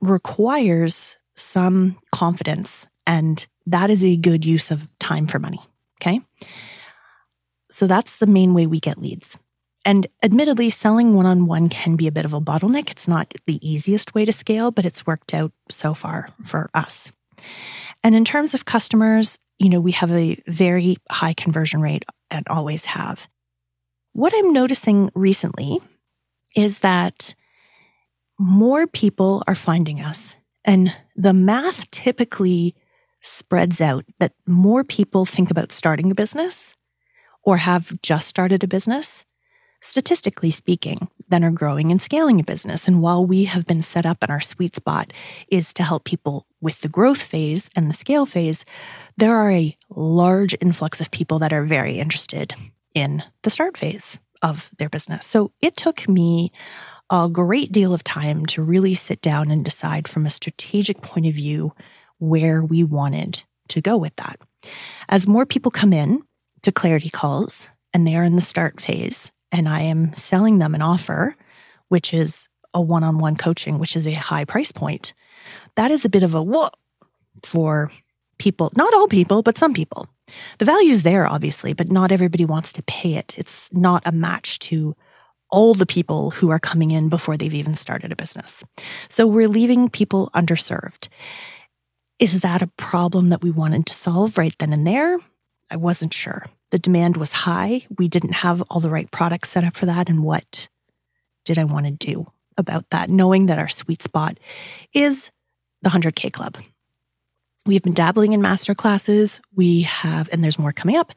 requires 0.00 1.16
some 1.36 1.96
confidence. 2.12 2.88
And 3.06 3.46
that 3.66 3.90
is 3.90 4.04
a 4.04 4.16
good 4.16 4.44
use 4.44 4.72
of 4.72 4.88
time 4.98 5.28
for 5.28 5.38
money. 5.38 5.60
Okay. 6.02 6.20
So 7.70 7.86
that's 7.86 8.16
the 8.16 8.26
main 8.26 8.54
way 8.54 8.66
we 8.66 8.80
get 8.80 8.98
leads. 8.98 9.38
And 9.86 10.08
admittedly, 10.20 10.68
selling 10.68 11.14
one 11.14 11.26
on 11.26 11.46
one 11.46 11.68
can 11.68 11.94
be 11.94 12.08
a 12.08 12.12
bit 12.12 12.24
of 12.24 12.32
a 12.32 12.40
bottleneck. 12.40 12.90
It's 12.90 13.06
not 13.06 13.32
the 13.46 13.60
easiest 13.66 14.16
way 14.16 14.24
to 14.24 14.32
scale, 14.32 14.72
but 14.72 14.84
it's 14.84 15.06
worked 15.06 15.32
out 15.32 15.52
so 15.70 15.94
far 15.94 16.28
for 16.44 16.68
us. 16.74 17.12
And 18.02 18.16
in 18.16 18.24
terms 18.24 18.52
of 18.52 18.64
customers, 18.64 19.38
you 19.60 19.68
know, 19.68 19.78
we 19.78 19.92
have 19.92 20.10
a 20.10 20.42
very 20.48 20.96
high 21.08 21.34
conversion 21.34 21.80
rate 21.80 22.04
and 22.32 22.44
always 22.48 22.84
have. 22.84 23.28
What 24.12 24.32
I'm 24.34 24.52
noticing 24.52 25.10
recently 25.14 25.78
is 26.56 26.80
that 26.80 27.36
more 28.40 28.88
people 28.88 29.44
are 29.46 29.54
finding 29.54 30.00
us, 30.00 30.36
and 30.64 30.92
the 31.14 31.32
math 31.32 31.88
typically 31.92 32.74
spreads 33.20 33.80
out 33.80 34.04
that 34.18 34.32
more 34.46 34.82
people 34.82 35.26
think 35.26 35.48
about 35.48 35.70
starting 35.70 36.10
a 36.10 36.14
business 36.14 36.74
or 37.44 37.58
have 37.58 38.02
just 38.02 38.26
started 38.26 38.64
a 38.64 38.68
business, 38.68 39.24
statistically 39.80 40.50
speaking, 40.50 41.08
than 41.28 41.44
are 41.44 41.50
growing 41.50 41.90
and 41.90 42.00
scaling 42.00 42.40
a 42.40 42.44
business. 42.44 42.86
And 42.86 43.02
while 43.02 43.24
we 43.24 43.44
have 43.44 43.66
been 43.66 43.82
set 43.82 44.06
up 44.06 44.18
and 44.22 44.30
our 44.30 44.40
sweet 44.40 44.76
spot 44.76 45.12
is 45.48 45.72
to 45.74 45.82
help 45.82 46.04
people 46.04 46.46
with 46.60 46.80
the 46.80 46.88
growth 46.88 47.22
phase 47.22 47.68
and 47.74 47.90
the 47.90 47.94
scale 47.94 48.26
phase, 48.26 48.64
there 49.16 49.36
are 49.36 49.50
a 49.50 49.76
large 49.90 50.54
influx 50.60 51.00
of 51.00 51.10
people 51.10 51.38
that 51.40 51.52
are 51.52 51.64
very 51.64 51.98
interested 51.98 52.54
in 52.94 53.22
the 53.42 53.50
start 53.50 53.76
phase 53.76 54.18
of 54.42 54.70
their 54.78 54.88
business. 54.88 55.26
So 55.26 55.52
it 55.60 55.76
took 55.76 56.08
me 56.08 56.52
a 57.10 57.28
great 57.28 57.72
deal 57.72 57.94
of 57.94 58.04
time 58.04 58.46
to 58.46 58.62
really 58.62 58.94
sit 58.94 59.20
down 59.20 59.50
and 59.50 59.64
decide 59.64 60.08
from 60.08 60.26
a 60.26 60.30
strategic 60.30 61.02
point 61.02 61.26
of 61.26 61.34
view 61.34 61.72
where 62.18 62.62
we 62.62 62.82
wanted 62.82 63.42
to 63.68 63.80
go 63.80 63.96
with 63.96 64.14
that. 64.16 64.40
As 65.08 65.26
more 65.26 65.46
people 65.46 65.70
come 65.70 65.92
in 65.92 66.22
to 66.62 66.72
clarity 66.72 67.10
calls 67.10 67.68
and 67.92 68.06
they 68.06 68.16
are 68.16 68.24
in 68.24 68.36
the 68.36 68.42
start 68.42 68.80
phase, 68.80 69.30
and 69.52 69.68
I 69.68 69.80
am 69.80 70.14
selling 70.14 70.58
them 70.58 70.74
an 70.74 70.82
offer, 70.82 71.36
which 71.88 72.12
is 72.12 72.48
a 72.74 72.80
one 72.80 73.04
on 73.04 73.18
one 73.18 73.36
coaching, 73.36 73.78
which 73.78 73.96
is 73.96 74.06
a 74.06 74.12
high 74.12 74.44
price 74.44 74.72
point, 74.72 75.14
that 75.76 75.90
is 75.90 76.04
a 76.04 76.10
bit 76.10 76.22
of 76.22 76.34
a 76.34 76.42
whoa 76.42 76.70
for 77.42 77.90
people, 78.38 78.70
not 78.76 78.92
all 78.94 79.08
people, 79.08 79.42
but 79.42 79.58
some 79.58 79.72
people. 79.72 80.08
The 80.58 80.64
value 80.64 80.90
is 80.90 81.02
there, 81.02 81.26
obviously, 81.26 81.72
but 81.72 81.90
not 81.90 82.12
everybody 82.12 82.44
wants 82.44 82.72
to 82.74 82.82
pay 82.82 83.14
it. 83.14 83.38
It's 83.38 83.72
not 83.72 84.02
a 84.04 84.12
match 84.12 84.58
to 84.60 84.94
all 85.50 85.74
the 85.74 85.86
people 85.86 86.30
who 86.30 86.50
are 86.50 86.58
coming 86.58 86.90
in 86.90 87.08
before 87.08 87.36
they've 87.36 87.54
even 87.54 87.76
started 87.76 88.10
a 88.10 88.16
business. 88.16 88.64
So 89.08 89.26
we're 89.26 89.48
leaving 89.48 89.88
people 89.88 90.30
underserved. 90.34 91.08
Is 92.18 92.40
that 92.40 92.62
a 92.62 92.70
problem 92.78 93.28
that 93.28 93.42
we 93.42 93.50
wanted 93.50 93.86
to 93.86 93.94
solve 93.94 94.38
right 94.38 94.54
then 94.58 94.72
and 94.72 94.86
there? 94.86 95.18
I 95.70 95.76
wasn't 95.76 96.12
sure. 96.12 96.44
The 96.70 96.78
demand 96.78 97.16
was 97.16 97.32
high. 97.32 97.86
We 97.96 98.08
didn't 98.08 98.32
have 98.34 98.62
all 98.62 98.80
the 98.80 98.90
right 98.90 99.10
products 99.10 99.50
set 99.50 99.64
up 99.64 99.76
for 99.76 99.86
that. 99.86 100.08
And 100.08 100.22
what 100.22 100.68
did 101.44 101.58
I 101.58 101.64
want 101.64 101.86
to 101.86 101.92
do 101.92 102.30
about 102.56 102.84
that, 102.90 103.10
knowing 103.10 103.46
that 103.46 103.58
our 103.58 103.68
sweet 103.68 104.02
spot 104.02 104.38
is 104.92 105.30
the 105.82 105.90
100K 105.90 106.32
Club? 106.32 106.56
We've 107.66 107.82
been 107.82 107.94
dabbling 107.94 108.32
in 108.32 108.40
master 108.40 108.74
classes. 108.76 109.40
We 109.54 109.82
have, 109.82 110.28
and 110.32 110.42
there's 110.42 110.58
more 110.58 110.72
coming 110.72 110.96
up. 110.96 111.12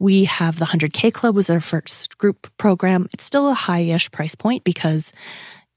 We 0.00 0.24
have 0.24 0.58
the 0.58 0.64
100K 0.64 1.12
Club 1.12 1.36
was 1.36 1.48
our 1.48 1.60
first 1.60 2.18
group 2.18 2.50
program. 2.56 3.08
It's 3.12 3.24
still 3.24 3.48
a 3.48 3.54
high-ish 3.54 4.10
price 4.10 4.34
point 4.34 4.64
because 4.64 5.12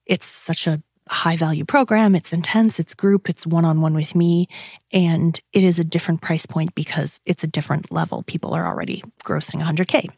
it's 0.08 0.26
such 0.26 0.66
a 0.66 0.82
high 1.08 1.36
value 1.36 1.66
program. 1.66 2.16
It's 2.16 2.34
intense, 2.34 2.80
it's 2.80 2.94
group, 2.94 3.30
it's 3.30 3.46
one 3.46 3.66
on 3.66 3.82
one 3.82 3.94
with 3.94 4.16
me. 4.16 4.48
And 4.92 5.40
it 5.54 5.64
is 5.64 5.80
a 5.80 5.84
different 5.84 6.22
price 6.22 6.46
point 6.46 6.74
because 6.76 7.20
it's 7.26 7.44
a 7.44 7.48
different 7.48 7.92
level. 7.92 8.24
People 8.24 8.54
are 8.54 8.66
already 8.66 9.04
grossing 9.24 9.64
100K. 9.64 10.10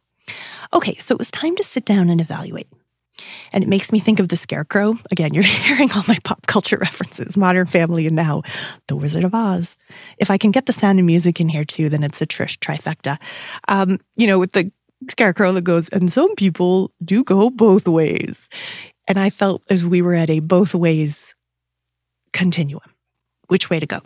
Okay, 0.73 0.97
so 0.97 1.13
it 1.13 1.19
was 1.19 1.31
time 1.31 1.55
to 1.55 1.63
sit 1.63 1.85
down 1.85 2.09
and 2.09 2.21
evaluate. 2.21 2.67
And 3.51 3.63
it 3.63 3.67
makes 3.67 3.91
me 3.91 3.99
think 3.99 4.19
of 4.19 4.29
the 4.29 4.37
scarecrow. 4.37 4.95
Again, 5.11 5.33
you're 5.33 5.43
hearing 5.43 5.91
all 5.91 6.03
my 6.07 6.17
pop 6.23 6.45
culture 6.47 6.77
references, 6.77 7.35
Modern 7.35 7.67
Family, 7.67 8.07
and 8.07 8.15
now 8.15 8.43
The 8.87 8.95
Wizard 8.95 9.23
of 9.23 9.33
Oz. 9.33 9.77
If 10.17 10.29
I 10.29 10.37
can 10.37 10.51
get 10.51 10.65
the 10.65 10.73
sound 10.73 10.99
and 10.99 11.05
music 11.05 11.39
in 11.41 11.49
here 11.49 11.65
too, 11.65 11.89
then 11.89 12.03
it's 12.03 12.21
a 12.21 12.27
Trish 12.27 12.57
trifecta. 12.59 13.17
Um, 13.67 13.99
you 14.15 14.27
know, 14.27 14.39
with 14.39 14.51
the 14.51 14.71
scarecrow 15.09 15.51
that 15.53 15.63
goes, 15.63 15.89
and 15.89 16.11
some 16.11 16.35
people 16.35 16.91
do 17.03 17.23
go 17.23 17.49
both 17.49 17.87
ways. 17.87 18.49
And 19.07 19.17
I 19.17 19.29
felt 19.29 19.63
as 19.69 19.85
we 19.85 20.01
were 20.01 20.15
at 20.15 20.29
a 20.29 20.39
both 20.39 20.75
ways 20.75 21.33
continuum, 22.33 22.81
which 23.47 23.69
way 23.69 23.79
to 23.79 23.85
go. 23.85 24.01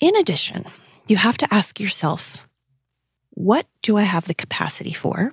In 0.00 0.14
addition, 0.16 0.64
you 1.06 1.16
have 1.16 1.38
to 1.38 1.52
ask 1.52 1.80
yourself, 1.80 2.46
what 3.30 3.66
do 3.82 3.96
I 3.96 4.02
have 4.02 4.26
the 4.26 4.34
capacity 4.34 4.92
for? 4.92 5.32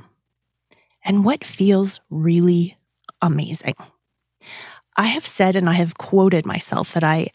And 1.03 1.25
what 1.25 1.43
feels 1.43 1.99
really 2.09 2.77
amazing? 3.21 3.75
I 4.97 5.07
have 5.07 5.27
said 5.27 5.55
and 5.55 5.69
I 5.69 5.73
have 5.73 5.97
quoted 5.97 6.45
myself 6.45 6.93
that 6.93 7.03
I 7.03 7.27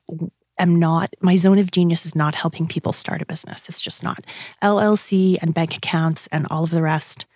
am 0.59 0.79
not, 0.79 1.15
my 1.21 1.37
zone 1.37 1.59
of 1.59 1.71
genius 1.71 2.07
is 2.07 2.17
not 2.17 2.35
helping 2.35 2.67
people 2.67 2.93
start 2.93 3.23
a 3.23 3.27
business. 3.27 3.69
It's 3.69 3.83
just 3.83 4.03
not. 4.03 4.25
LLC 4.63 5.39
and 5.43 5.55
bank 5.55 5.77
accounts 5.77 6.27
and 6.33 6.47
all 6.51 6.65
of 6.65 6.71
the 6.71 6.83
rest, 6.83 7.27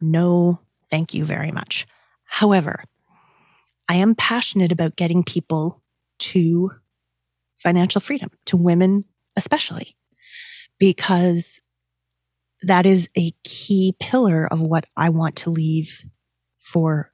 no, 0.00 0.60
thank 0.90 1.14
you 1.14 1.24
very 1.24 1.52
much. 1.52 1.86
However, 2.24 2.84
I 3.92 3.96
am 3.96 4.14
passionate 4.14 4.72
about 4.72 4.96
getting 4.96 5.22
people 5.22 5.82
to 6.20 6.70
financial 7.56 8.00
freedom, 8.00 8.30
to 8.46 8.56
women 8.56 9.04
especially, 9.36 9.98
because 10.78 11.60
that 12.62 12.86
is 12.86 13.10
a 13.18 13.34
key 13.44 13.94
pillar 14.00 14.46
of 14.50 14.62
what 14.62 14.86
I 14.96 15.10
want 15.10 15.36
to 15.36 15.50
leave 15.50 16.04
for 16.58 17.12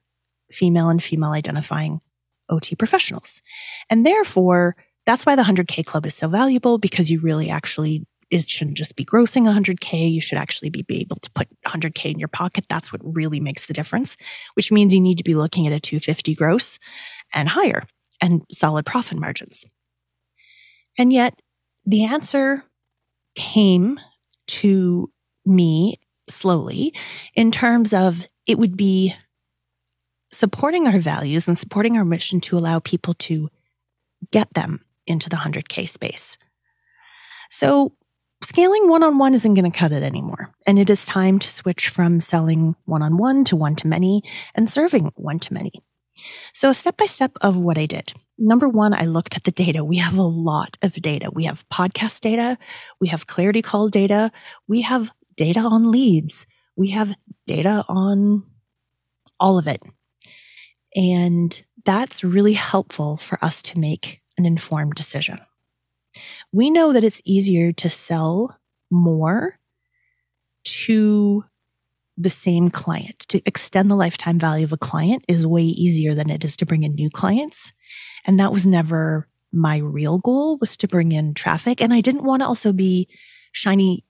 female 0.52 0.88
and 0.88 1.02
female 1.02 1.32
identifying 1.32 2.00
OT 2.48 2.76
professionals. 2.76 3.42
And 3.90 4.06
therefore, 4.06 4.76
that's 5.04 5.26
why 5.26 5.34
the 5.34 5.42
100K 5.42 5.84
Club 5.84 6.06
is 6.06 6.14
so 6.14 6.28
valuable 6.28 6.78
because 6.78 7.10
you 7.10 7.18
really 7.18 7.50
actually 7.50 8.06
it 8.30 8.48
shouldn't 8.48 8.76
just 8.76 8.96
be 8.96 9.04
grossing 9.04 9.44
100K. 9.44 10.12
You 10.12 10.20
should 10.20 10.38
actually 10.38 10.70
be, 10.70 10.84
able 10.90 11.16
to 11.16 11.30
put 11.30 11.48
100K 11.66 12.12
in 12.12 12.18
your 12.18 12.28
pocket. 12.28 12.66
That's 12.68 12.92
what 12.92 13.00
really 13.02 13.40
makes 13.40 13.66
the 13.66 13.74
difference, 13.74 14.16
which 14.54 14.70
means 14.70 14.94
you 14.94 15.00
need 15.00 15.18
to 15.18 15.24
be 15.24 15.34
looking 15.34 15.66
at 15.66 15.72
a 15.72 15.80
250 15.80 16.34
gross 16.34 16.78
and 17.32 17.48
higher 17.48 17.82
and 18.20 18.42
solid 18.52 18.84
profit 18.84 19.18
margins. 19.18 19.66
And 20.98 21.12
yet 21.12 21.40
the 21.86 22.04
answer 22.04 22.64
came 23.34 23.98
to 24.48 25.10
me 25.46 25.98
slowly 26.28 26.92
in 27.34 27.50
terms 27.50 27.92
of 27.92 28.26
it 28.46 28.58
would 28.58 28.76
be 28.76 29.14
supporting 30.30 30.86
our 30.86 30.98
values 30.98 31.48
and 31.48 31.58
supporting 31.58 31.96
our 31.96 32.04
mission 32.04 32.40
to 32.40 32.58
allow 32.58 32.78
people 32.80 33.14
to 33.14 33.48
get 34.30 34.52
them 34.54 34.84
into 35.06 35.28
the 35.28 35.36
100K 35.36 35.88
space. 35.88 36.36
So 37.50 37.92
scaling 38.42 38.88
one 38.88 39.02
on 39.02 39.18
one 39.18 39.34
isn't 39.34 39.54
going 39.54 39.70
to 39.70 39.76
cut 39.76 39.92
it 39.92 40.02
anymore. 40.02 40.52
And 40.66 40.78
it 40.78 40.90
is 40.90 41.06
time 41.06 41.38
to 41.38 41.50
switch 41.50 41.88
from 41.88 42.20
selling 42.20 42.76
one 42.84 43.02
on 43.02 43.16
one 43.16 43.44
to 43.44 43.56
one 43.56 43.76
to 43.76 43.86
many 43.86 44.22
and 44.54 44.70
serving 44.70 45.12
one 45.16 45.38
to 45.40 45.52
many. 45.52 45.72
So, 46.52 46.70
a 46.70 46.74
step 46.74 46.96
by 46.96 47.06
step 47.06 47.32
of 47.40 47.56
what 47.56 47.78
I 47.78 47.86
did. 47.86 48.12
Number 48.38 48.68
one, 48.68 48.92
I 48.92 49.04
looked 49.04 49.36
at 49.36 49.44
the 49.44 49.52
data. 49.52 49.84
We 49.84 49.98
have 49.98 50.16
a 50.16 50.22
lot 50.22 50.76
of 50.82 50.94
data. 50.94 51.30
We 51.32 51.44
have 51.44 51.68
podcast 51.68 52.20
data. 52.20 52.58
We 53.00 53.08
have 53.08 53.26
clarity 53.26 53.62
call 53.62 53.88
data. 53.88 54.32
We 54.66 54.82
have 54.82 55.10
data 55.36 55.60
on 55.60 55.90
leads. 55.90 56.46
We 56.76 56.90
have 56.90 57.14
data 57.46 57.84
on 57.88 58.44
all 59.38 59.58
of 59.58 59.66
it. 59.66 59.82
And 60.94 61.62
that's 61.84 62.24
really 62.24 62.54
helpful 62.54 63.18
for 63.18 63.42
us 63.44 63.62
to 63.62 63.78
make 63.78 64.20
an 64.36 64.46
informed 64.46 64.94
decision 64.94 65.38
we 66.52 66.70
know 66.70 66.92
that 66.92 67.04
it's 67.04 67.22
easier 67.24 67.72
to 67.72 67.90
sell 67.90 68.58
more 68.90 69.58
to 70.64 71.44
the 72.16 72.30
same 72.30 72.68
client. 72.70 73.20
To 73.28 73.40
extend 73.46 73.90
the 73.90 73.96
lifetime 73.96 74.38
value 74.38 74.64
of 74.64 74.72
a 74.72 74.78
client 74.78 75.24
is 75.28 75.46
way 75.46 75.62
easier 75.62 76.14
than 76.14 76.30
it 76.30 76.44
is 76.44 76.56
to 76.56 76.66
bring 76.66 76.82
in 76.82 76.94
new 76.94 77.10
clients. 77.10 77.72
And 78.24 78.40
that 78.40 78.52
was 78.52 78.66
never 78.66 79.28
my 79.52 79.78
real 79.78 80.18
goal 80.18 80.58
was 80.58 80.76
to 80.76 80.88
bring 80.88 81.12
in 81.12 81.32
traffic. 81.32 81.80
And 81.80 81.94
I 81.94 82.00
didn't 82.00 82.24
want 82.24 82.42
to 82.42 82.46
also 82.46 82.72
be 82.72 83.08
shiny 83.52 84.04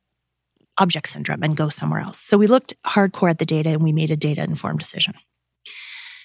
object 0.79 1.09
syndrome 1.09 1.43
and 1.43 1.57
go 1.57 1.69
somewhere 1.69 2.01
else. 2.01 2.19
So 2.19 2.37
we 2.37 2.47
looked 2.47 2.75
hardcore 2.87 3.31
at 3.31 3.39
the 3.39 3.45
data 3.45 3.71
and 3.71 3.83
we 3.83 3.93
made 3.93 4.11
a 4.11 4.17
data 4.17 4.43
informed 4.43 4.79
decision. 4.79 5.15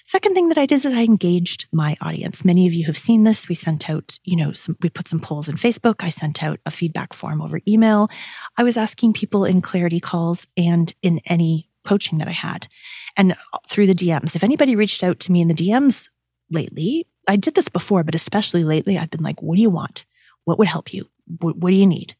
Second 0.06 0.34
thing 0.34 0.50
that 0.50 0.58
I 0.58 0.66
did 0.66 0.84
is 0.84 0.86
I 0.86 1.02
engaged 1.02 1.66
my 1.72 1.96
audience. 2.02 2.44
Many 2.44 2.66
of 2.66 2.74
you 2.74 2.84
have 2.84 2.98
seen 2.98 3.24
this. 3.24 3.48
We 3.48 3.54
sent 3.54 3.88
out, 3.88 4.18
you 4.22 4.36
know, 4.36 4.52
some, 4.52 4.76
we 4.82 4.90
put 4.90 5.08
some 5.08 5.18
polls 5.18 5.48
in 5.48 5.56
Facebook. 5.56 6.04
I 6.04 6.10
sent 6.10 6.42
out 6.42 6.60
a 6.66 6.70
feedback 6.70 7.14
form 7.14 7.40
over 7.40 7.60
email. 7.66 8.10
I 8.58 8.64
was 8.64 8.76
asking 8.76 9.14
people 9.14 9.46
in 9.46 9.62
clarity 9.62 10.00
calls 10.00 10.46
and 10.58 10.92
in 11.00 11.20
any 11.24 11.70
coaching 11.86 12.18
that 12.18 12.28
I 12.28 12.32
had 12.32 12.68
and 13.16 13.32
uh, 13.32 13.58
through 13.68 13.86
the 13.86 13.94
DMs. 13.94 14.36
If 14.36 14.44
anybody 14.44 14.76
reached 14.76 15.02
out 15.02 15.20
to 15.20 15.32
me 15.32 15.40
in 15.40 15.48
the 15.48 15.54
DMs 15.54 16.10
lately, 16.50 17.06
I 17.26 17.36
did 17.36 17.54
this 17.54 17.68
before, 17.70 18.04
but 18.04 18.14
especially 18.14 18.62
lately, 18.62 18.98
I've 18.98 19.10
been 19.10 19.22
like, 19.22 19.40
what 19.40 19.56
do 19.56 19.62
you 19.62 19.70
want? 19.70 20.04
What 20.44 20.58
would 20.58 20.68
help 20.68 20.92
you? 20.92 21.08
What, 21.40 21.56
what 21.56 21.70
do 21.70 21.76
you 21.76 21.86
need? 21.86 22.14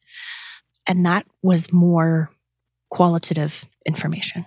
And 0.87 1.05
that 1.05 1.27
was 1.43 1.71
more 1.71 2.31
qualitative 2.89 3.65
information. 3.85 4.45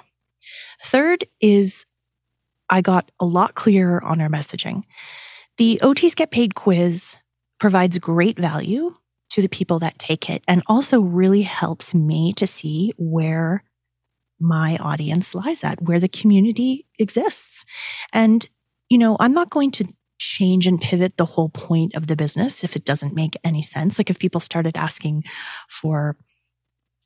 Third 0.84 1.24
is 1.40 1.84
I 2.70 2.80
got 2.80 3.10
a 3.20 3.24
lot 3.24 3.54
clearer 3.54 4.02
on 4.02 4.20
our 4.20 4.28
messaging. 4.28 4.82
The 5.56 5.80
OTs 5.82 6.14
Get 6.14 6.30
Paid 6.30 6.54
quiz 6.54 7.16
provides 7.58 7.98
great 7.98 8.38
value 8.38 8.94
to 9.30 9.42
the 9.42 9.48
people 9.48 9.78
that 9.80 9.98
take 9.98 10.30
it 10.30 10.42
and 10.48 10.62
also 10.66 11.00
really 11.00 11.42
helps 11.42 11.94
me 11.94 12.32
to 12.34 12.46
see 12.46 12.92
where 12.96 13.62
my 14.40 14.76
audience 14.78 15.34
lies 15.34 15.64
at, 15.64 15.82
where 15.82 16.00
the 16.00 16.08
community 16.08 16.86
exists. 16.98 17.64
And, 18.12 18.46
you 18.88 18.98
know, 18.98 19.16
I'm 19.18 19.34
not 19.34 19.50
going 19.50 19.72
to 19.72 19.88
change 20.18 20.66
and 20.66 20.80
pivot 20.80 21.16
the 21.16 21.24
whole 21.24 21.48
point 21.48 21.94
of 21.94 22.06
the 22.06 22.16
business 22.16 22.64
if 22.64 22.76
it 22.76 22.84
doesn't 22.84 23.14
make 23.14 23.36
any 23.44 23.62
sense. 23.62 23.98
Like 23.98 24.10
if 24.10 24.18
people 24.18 24.40
started 24.40 24.76
asking 24.76 25.24
for, 25.68 26.16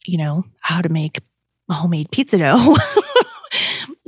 you 0.07 0.19
know, 0.19 0.45
how 0.61 0.83
to 0.83 0.89
make 0.89 1.21
a 1.69 1.75
homemade 1.75 2.11
pizza 2.11 2.39
dough. 2.39 2.77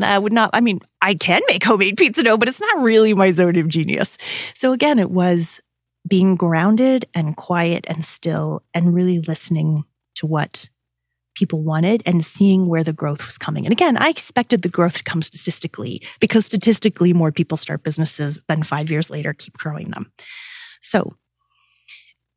I 0.02 0.18
would 0.18 0.32
not, 0.32 0.50
I 0.52 0.60
mean, 0.60 0.80
I 1.00 1.14
can 1.14 1.40
make 1.46 1.62
homemade 1.64 1.96
pizza 1.96 2.22
dough, 2.22 2.36
but 2.36 2.48
it's 2.48 2.60
not 2.60 2.82
really 2.82 3.14
my 3.14 3.30
zone 3.30 3.56
of 3.56 3.68
genius. 3.68 4.18
So 4.54 4.72
again, 4.72 4.98
it 4.98 5.10
was 5.10 5.60
being 6.08 6.34
grounded 6.34 7.06
and 7.14 7.36
quiet 7.36 7.84
and 7.88 8.04
still 8.04 8.62
and 8.74 8.94
really 8.94 9.20
listening 9.20 9.84
to 10.16 10.26
what 10.26 10.68
people 11.34 11.62
wanted 11.62 12.02
and 12.06 12.24
seeing 12.24 12.66
where 12.68 12.84
the 12.84 12.92
growth 12.92 13.24
was 13.26 13.38
coming. 13.38 13.66
And 13.66 13.72
again, 13.72 13.96
I 13.96 14.08
expected 14.08 14.62
the 14.62 14.68
growth 14.68 14.94
to 14.94 15.04
come 15.04 15.22
statistically 15.22 16.02
because 16.20 16.46
statistically 16.46 17.12
more 17.12 17.32
people 17.32 17.56
start 17.56 17.82
businesses 17.82 18.40
than 18.48 18.62
five 18.62 18.90
years 18.90 19.10
later 19.10 19.32
keep 19.32 19.56
growing 19.56 19.90
them. 19.90 20.12
So 20.82 21.16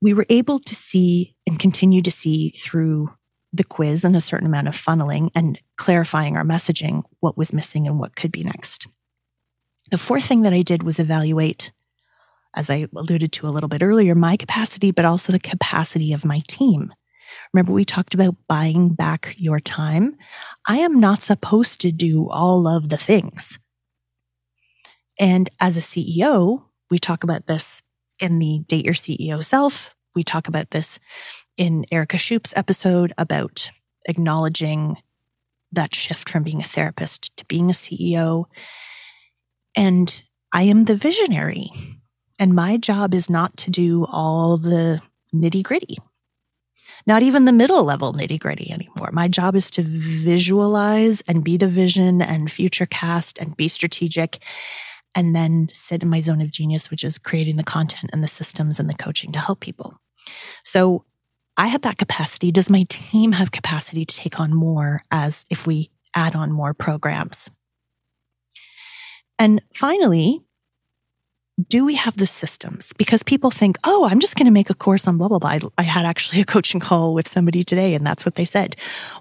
we 0.01 0.13
were 0.13 0.25
able 0.29 0.59
to 0.59 0.75
see 0.75 1.35
and 1.45 1.59
continue 1.59 2.01
to 2.01 2.11
see 2.11 2.51
through 2.51 3.09
the 3.57 3.63
quiz 3.63 4.03
and 4.03 4.15
a 4.15 4.21
certain 4.21 4.47
amount 4.47 4.67
of 4.67 4.75
funneling 4.75 5.29
and 5.35 5.59
clarifying 5.77 6.37
our 6.37 6.43
messaging 6.43 7.03
what 7.19 7.37
was 7.37 7.53
missing 7.53 7.87
and 7.87 7.99
what 7.99 8.15
could 8.15 8.31
be 8.31 8.43
next. 8.43 8.87
The 9.91 9.97
fourth 9.97 10.25
thing 10.25 10.41
that 10.41 10.53
I 10.53 10.61
did 10.61 10.83
was 10.83 10.99
evaluate, 10.99 11.71
as 12.55 12.69
I 12.69 12.87
alluded 12.95 13.31
to 13.33 13.47
a 13.47 13.49
little 13.51 13.69
bit 13.69 13.83
earlier, 13.83 14.15
my 14.15 14.37
capacity, 14.37 14.91
but 14.91 15.05
also 15.05 15.31
the 15.31 15.39
capacity 15.39 16.13
of 16.13 16.25
my 16.25 16.41
team. 16.47 16.93
Remember, 17.53 17.71
we 17.71 17.85
talked 17.85 18.13
about 18.13 18.35
buying 18.47 18.89
back 18.89 19.35
your 19.37 19.59
time. 19.59 20.15
I 20.67 20.77
am 20.77 20.99
not 20.99 21.21
supposed 21.21 21.81
to 21.81 21.91
do 21.91 22.29
all 22.29 22.67
of 22.67 22.89
the 22.89 22.97
things. 22.97 23.59
And 25.19 25.49
as 25.59 25.77
a 25.77 25.81
CEO, 25.81 26.63
we 26.89 26.99
talk 26.99 27.23
about 27.23 27.47
this 27.47 27.81
in 28.19 28.39
the 28.39 28.63
Date 28.67 28.85
Your 28.85 28.93
CEO 28.93 29.43
Self. 29.43 29.95
We 30.17 30.23
talk 30.23 30.47
about 30.47 30.71
this 30.71 30.99
in 31.58 31.86
Erica 31.91 32.17
Shoup's 32.17 32.51
episode 32.56 33.13
about 33.19 33.69
acknowledging 34.06 34.97
that 35.71 35.93
shift 35.93 36.27
from 36.27 36.41
being 36.41 36.60
a 36.60 36.67
therapist 36.67 37.38
to 37.38 37.45
being 37.45 37.69
a 37.69 37.73
CEO. 37.73 38.45
And 39.75 40.23
I 40.51 40.63
am 40.63 40.86
the 40.86 40.95
visionary. 40.95 41.69
And 42.39 42.56
my 42.56 42.77
job 42.77 43.13
is 43.13 43.30
not 43.30 43.56
to 43.58 43.69
do 43.69 44.08
all 44.10 44.58
the 44.58 45.03
nitty 45.36 45.62
gritty 45.62 45.97
not 47.06 47.23
even 47.23 47.45
the 47.45 47.53
middle 47.53 47.84
level 47.84 48.12
nitty 48.12 48.39
gritty 48.39 48.69
anymore. 48.69 49.12
My 49.13 49.30
job 49.30 49.56
is 49.56 49.71
to 49.71 49.82
visualize 49.82 51.21
and 51.21 51.43
be 51.43 51.56
the 51.56 51.67
vision 51.67 52.21
and 52.21 52.51
future 52.51 52.86
cast 52.86 53.38
and 53.38 53.56
be 53.56 53.69
strategic 53.69 54.39
and 55.15 55.36
then 55.36 55.69
sit 55.73 56.03
in 56.03 56.10
my 56.10 56.21
zone 56.21 56.41
of 56.41 56.51
genius, 56.51 56.91
which 56.91 57.03
is 57.03 57.17
creating 57.17 57.56
the 57.56 57.63
content 57.63 58.10
and 58.12 58.23
the 58.23 58.27
systems 58.27 58.80
and 58.80 58.89
the 58.89 58.93
coaching 58.93 59.32
to 59.32 59.39
help 59.39 59.62
people. 59.62 59.97
So 60.63 61.05
I 61.57 61.67
have 61.67 61.81
that 61.81 61.97
capacity. 61.97 62.51
Does 62.51 62.69
my 62.69 62.85
team 62.89 63.31
have 63.31 63.51
capacity 63.51 64.05
to 64.05 64.15
take 64.15 64.39
on 64.39 64.53
more 64.53 65.03
as 65.11 65.45
if 65.49 65.65
we 65.65 65.89
add 66.15 66.35
on 66.35 66.51
more 66.51 66.73
programs? 66.73 67.49
And 69.39 69.61
finally, 69.73 70.41
do 71.67 71.83
we 71.85 71.95
have 71.95 72.17
the 72.17 72.27
systems? 72.27 72.93
Because 72.97 73.23
people 73.23 73.49
think, 73.49 73.77
oh, 73.83 74.05
I'm 74.05 74.19
just 74.19 74.35
going 74.35 74.45
to 74.45 74.51
make 74.51 74.69
a 74.69 74.75
course 74.75 75.07
on 75.07 75.17
blah, 75.17 75.27
blah, 75.27 75.39
blah. 75.39 75.49
I, 75.49 75.59
I, 75.79 75.83
had 75.83 76.05
actually 76.05 76.41
a 76.41 76.45
coaching 76.53 76.79
call 76.79 77.13
with 77.15 77.27
somebody 77.27 77.63
today, 77.63 77.95
and 77.95 78.05
that's 78.05 78.25
what 78.25 78.35
they 78.35 78.45
said. 78.45 78.75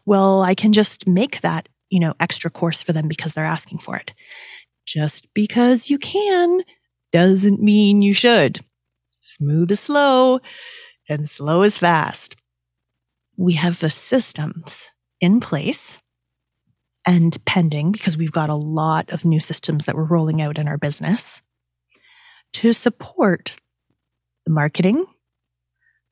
Well, 0.05 0.43
I 0.43 0.55
can 0.55 0.73
just 0.73 1.07
make 1.07 1.41
that, 1.41 1.69
you 1.89 2.01
know, 2.01 2.15
extra 2.21 2.51
course 2.51 2.83
for 2.83 2.93
them 2.93 3.09
because 3.09 3.33
they're 3.33 3.47
asking 3.47 3.79
for 3.79 3.97
it. 3.97 4.13
Just 4.87 5.33
because 5.33 5.89
you 5.89 5.99
can 5.99 6.63
doesn't 7.13 7.63
mean 7.63 8.03
you 8.03 8.13
should. 8.13 8.61
Smooth 9.23 9.71
is 9.71 9.81
slow 9.81 10.41
and 11.09 11.29
slow 11.29 11.63
is 11.63 11.79
fast. 11.79 12.37
We 13.37 13.55
have 13.55 13.81
the 13.81 13.91
systems 13.91 14.91
in 15.21 15.41
place 15.41 16.01
and 17.07 17.37
pending 17.45 17.93
because 17.93 18.17
we've 18.17 18.33
got 18.33 18.51
a 18.51 18.55
lot 18.55 19.11
of 19.11 19.25
new 19.25 19.41
systems 19.41 19.87
that 19.87 19.95
we're 19.95 20.05
rolling 20.05 20.43
out 20.43 20.59
in 20.59 20.67
our 20.67 20.79
business 20.79 21.43
to 22.55 22.73
support 22.73 23.57
the 24.45 24.53
marketing, 24.53 25.05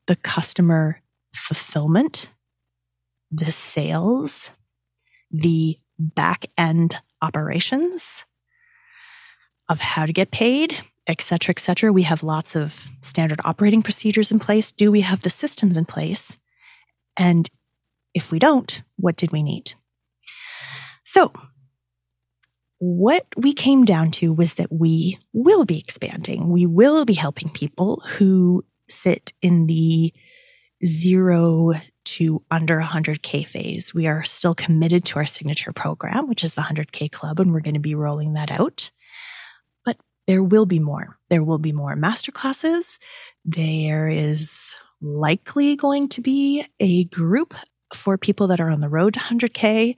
the 0.07 0.15
customer 0.15 1.01
fulfillment, 1.33 2.29
the 3.31 3.51
sales, 3.51 4.51
the 5.31 5.77
back 5.97 6.45
end 6.57 7.01
operations 7.21 8.25
of 9.67 9.79
how 9.79 10.05
to 10.05 10.13
get 10.13 10.31
paid, 10.31 10.77
et 11.07 11.21
cetera, 11.21 11.53
et 11.55 11.59
cetera. 11.59 11.93
We 11.93 12.03
have 12.03 12.23
lots 12.23 12.55
of 12.55 12.87
standard 13.01 13.39
operating 13.45 13.81
procedures 13.81 14.31
in 14.31 14.39
place. 14.39 14.71
Do 14.71 14.91
we 14.91 15.01
have 15.01 15.21
the 15.21 15.29
systems 15.29 15.77
in 15.77 15.85
place? 15.85 16.37
And 17.17 17.49
if 18.13 18.31
we 18.31 18.39
don't, 18.39 18.81
what 18.97 19.15
did 19.15 19.31
we 19.31 19.43
need? 19.43 19.73
So 21.03 21.31
what 22.79 23.25
we 23.37 23.53
came 23.53 23.85
down 23.85 24.11
to 24.11 24.33
was 24.33 24.55
that 24.55 24.71
we 24.71 25.17
will 25.33 25.65
be 25.65 25.77
expanding. 25.77 26.49
We 26.49 26.65
will 26.65 27.05
be 27.05 27.13
helping 27.13 27.49
people 27.49 28.01
who 28.05 28.65
sit 28.89 29.33
in 29.41 29.67
the 29.67 30.13
zero 30.85 31.73
to 32.05 32.43
under 32.51 32.79
100K 32.79 33.47
phase. 33.47 33.93
We 33.93 34.07
are 34.07 34.23
still 34.23 34.53
committed 34.53 35.05
to 35.05 35.19
our 35.19 35.25
signature 35.25 35.73
program, 35.73 36.27
which 36.27 36.43
is 36.43 36.53
the 36.53 36.61
100K 36.61 37.11
Club, 37.11 37.39
and 37.39 37.51
we're 37.51 37.61
going 37.61 37.75
to 37.75 37.79
be 37.79 37.95
rolling 37.95 38.33
that 38.33 38.51
out. 38.51 38.91
There 40.27 40.43
will 40.43 40.65
be 40.65 40.79
more. 40.79 41.17
There 41.29 41.43
will 41.43 41.59
be 41.59 41.71
more 41.71 41.95
masterclasses. 41.95 42.99
There 43.43 44.09
is 44.09 44.75
likely 45.01 45.75
going 45.75 46.09
to 46.09 46.21
be 46.21 46.65
a 46.79 47.05
group 47.05 47.53
for 47.93 48.17
people 48.17 48.47
that 48.47 48.59
are 48.59 48.69
on 48.69 48.81
the 48.81 48.89
road 48.89 49.13
to 49.13 49.19
100K 49.19 49.95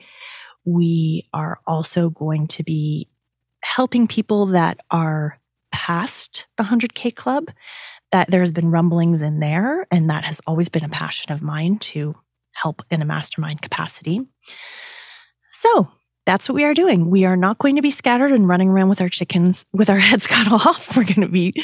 we 0.68 1.26
are 1.34 1.62
also 1.66 2.10
going 2.10 2.46
to 2.46 2.63
be 2.63 3.08
helping 3.63 4.06
people 4.06 4.48
that 4.48 4.78
are 4.92 5.40
past 5.72 6.46
the 6.58 6.63
100K 6.63 7.16
club, 7.16 7.46
that 8.12 8.30
there's 8.30 8.52
been 8.52 8.70
rumblings 8.70 9.22
in 9.22 9.40
there. 9.40 9.88
And 9.92 10.10
that 10.10 10.26
has 10.26 10.42
always 10.46 10.68
been 10.68 10.84
a 10.84 10.90
passion 10.90 11.32
of 11.32 11.42
mine 11.42 11.80
to 11.80 12.16
help 12.52 12.84
in 12.92 13.02
a 13.02 13.06
mastermind 13.06 13.62
capacity. 13.62 14.20
So 15.52 15.90
that's 16.28 16.50
what 16.50 16.56
we 16.56 16.66
are 16.66 16.74
doing. 16.74 17.10
We 17.10 17.24
are 17.24 17.38
not 17.38 17.58
going 17.58 17.78
to 17.78 17.82
be 17.82 17.90
scattered 17.90 18.34
and 18.34 18.50
running 18.50 18.70
around 18.70 18.90
with 18.90 19.02
our 19.02 19.08
chickens 19.10 19.66
with 19.72 19.90
our 19.90 19.98
heads 20.10 20.28
cut 20.28 20.52
off. 20.52 20.96
We're 20.98 21.06
going 21.06 21.22
to 21.22 21.30
be 21.30 21.63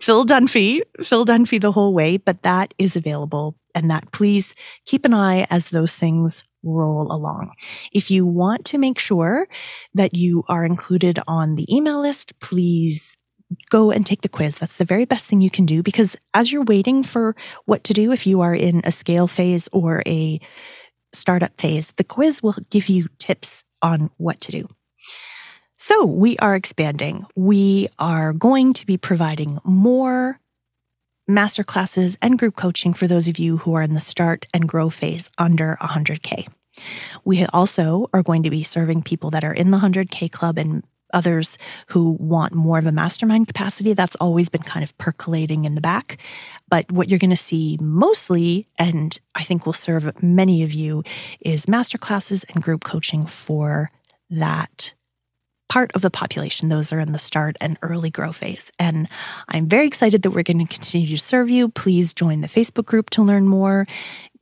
Phil 0.00 0.26
Dunphy, 0.26 0.82
Phil 1.02 1.24
Dunphy 1.24 1.60
the 1.60 1.72
whole 1.72 1.94
way, 1.94 2.18
but 2.18 2.42
that 2.42 2.74
is 2.78 2.94
available. 2.94 3.56
And 3.74 3.90
that 3.90 4.12
please 4.12 4.54
keep 4.84 5.06
an 5.06 5.14
eye 5.14 5.46
as 5.48 5.70
those 5.70 5.94
things 5.94 6.44
roll 6.62 7.10
along. 7.10 7.52
If 7.92 8.10
you 8.10 8.26
want 8.26 8.66
to 8.66 8.78
make 8.78 8.98
sure 8.98 9.48
that 9.94 10.14
you 10.14 10.44
are 10.48 10.64
included 10.66 11.18
on 11.26 11.54
the 11.54 11.66
email 11.74 12.02
list, 12.02 12.38
please 12.40 13.16
go 13.70 13.90
and 13.90 14.06
take 14.06 14.20
the 14.20 14.28
quiz. 14.28 14.58
That's 14.58 14.76
the 14.76 14.84
very 14.84 15.06
best 15.06 15.26
thing 15.26 15.40
you 15.40 15.50
can 15.50 15.64
do 15.64 15.82
because 15.82 16.16
as 16.34 16.52
you're 16.52 16.64
waiting 16.64 17.02
for 17.02 17.34
what 17.64 17.84
to 17.84 17.94
do, 17.94 18.12
if 18.12 18.26
you 18.26 18.42
are 18.42 18.54
in 18.54 18.82
a 18.84 18.92
scale 18.92 19.26
phase 19.26 19.68
or 19.72 20.02
a 20.06 20.38
startup 21.12 21.60
phase, 21.60 21.92
the 21.96 22.04
quiz 22.04 22.42
will 22.42 22.56
give 22.70 22.88
you 22.88 23.08
tips 23.18 23.64
on 23.80 24.10
what 24.16 24.40
to 24.42 24.52
do. 24.52 24.68
So 25.78 26.04
we 26.04 26.38
are 26.38 26.54
expanding. 26.54 27.26
We 27.34 27.88
are 27.98 28.32
going 28.32 28.72
to 28.74 28.86
be 28.86 28.96
providing 28.96 29.58
more 29.64 30.38
masterclasses 31.28 32.16
and 32.22 32.38
group 32.38 32.56
coaching 32.56 32.92
for 32.94 33.06
those 33.06 33.28
of 33.28 33.38
you 33.38 33.56
who 33.56 33.74
are 33.74 33.82
in 33.82 33.94
the 33.94 34.00
start 34.00 34.46
and 34.54 34.68
grow 34.68 34.90
phase 34.90 35.30
under 35.38 35.76
100K. 35.80 36.48
We 37.24 37.44
also 37.46 38.08
are 38.12 38.22
going 38.22 38.44
to 38.44 38.50
be 38.50 38.62
serving 38.62 39.02
people 39.02 39.30
that 39.30 39.44
are 39.44 39.52
in 39.52 39.70
the 39.70 39.78
100K 39.78 40.30
club 40.30 40.58
and 40.58 40.84
others 41.12 41.58
who 41.88 42.16
want 42.18 42.54
more 42.54 42.78
of 42.78 42.86
a 42.86 42.92
mastermind 42.92 43.46
capacity. 43.46 43.92
That's 43.92 44.16
always 44.16 44.48
been 44.48 44.62
kind 44.62 44.82
of 44.82 44.96
percolating 44.98 45.64
in 45.64 45.74
the 45.74 45.80
back. 45.80 46.18
But 46.68 46.90
what 46.90 47.08
you're 47.08 47.18
going 47.18 47.30
to 47.30 47.36
see 47.36 47.78
mostly, 47.80 48.66
and 48.78 49.18
I 49.34 49.44
think 49.44 49.66
will 49.66 49.72
serve 49.72 50.22
many 50.22 50.62
of 50.62 50.72
you, 50.72 51.02
is 51.40 51.66
masterclasses 51.66 52.44
and 52.48 52.62
group 52.62 52.84
coaching 52.84 53.26
for 53.26 53.90
that 54.30 54.94
part 55.68 55.90
of 55.94 56.02
the 56.02 56.10
population. 56.10 56.68
Those 56.68 56.92
are 56.92 57.00
in 57.00 57.12
the 57.12 57.18
start 57.18 57.56
and 57.58 57.78
early 57.80 58.10
grow 58.10 58.32
phase. 58.32 58.70
And 58.78 59.08
I'm 59.48 59.68
very 59.68 59.86
excited 59.86 60.22
that 60.22 60.30
we're 60.32 60.42
going 60.42 60.66
to 60.66 60.74
continue 60.74 61.06
to 61.08 61.16
serve 61.16 61.48
you. 61.48 61.70
Please 61.70 62.12
join 62.12 62.42
the 62.42 62.46
Facebook 62.46 62.84
group 62.84 63.08
to 63.10 63.22
learn 63.22 63.48
more. 63.48 63.86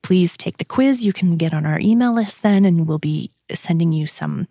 Please 0.03 0.37
take 0.37 0.59
the 0.59 0.65
quiz. 0.65 1.05
You 1.05 1.13
can 1.13 1.37
get 1.37 1.55
on 1.55 1.67
our 1.67 1.79
email 1.79 2.13
list 2.15 2.43
then, 2.43 2.65
and 2.65 2.89
we'll 2.89 2.99
be 2.99 3.31
sending 3.53 3.93
you 3.93 4.07
some 4.07 4.49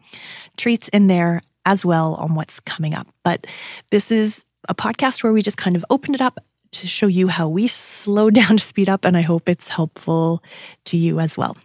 treats 0.55 0.87
in 0.89 1.07
there 1.07 1.41
as 1.69 1.85
well 1.85 2.15
on 2.15 2.33
what's 2.33 2.59
coming 2.61 2.95
up. 2.95 3.07
But 3.23 3.45
this 3.91 4.11
is 4.11 4.43
a 4.67 4.73
podcast 4.73 5.23
where 5.23 5.31
we 5.31 5.43
just 5.43 5.57
kind 5.57 5.75
of 5.75 5.85
opened 5.91 6.15
it 6.15 6.21
up 6.21 6.39
to 6.71 6.87
show 6.87 7.05
you 7.07 7.27
how 7.27 7.47
we 7.47 7.67
slow 7.67 8.29
down 8.39 8.57
to 8.57 8.63
speed 8.63 8.89
up, 8.89 9.05
and 9.05 9.15
I 9.15 9.21
hope 9.21 9.47
it's 9.47 9.69
helpful 9.69 10.43
to 10.85 10.97
you 10.97 11.19
as 11.19 11.37
well. 11.37 11.55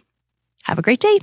Have 0.63 0.79
a 0.79 0.83
great 0.83 0.99
day. 0.99 1.19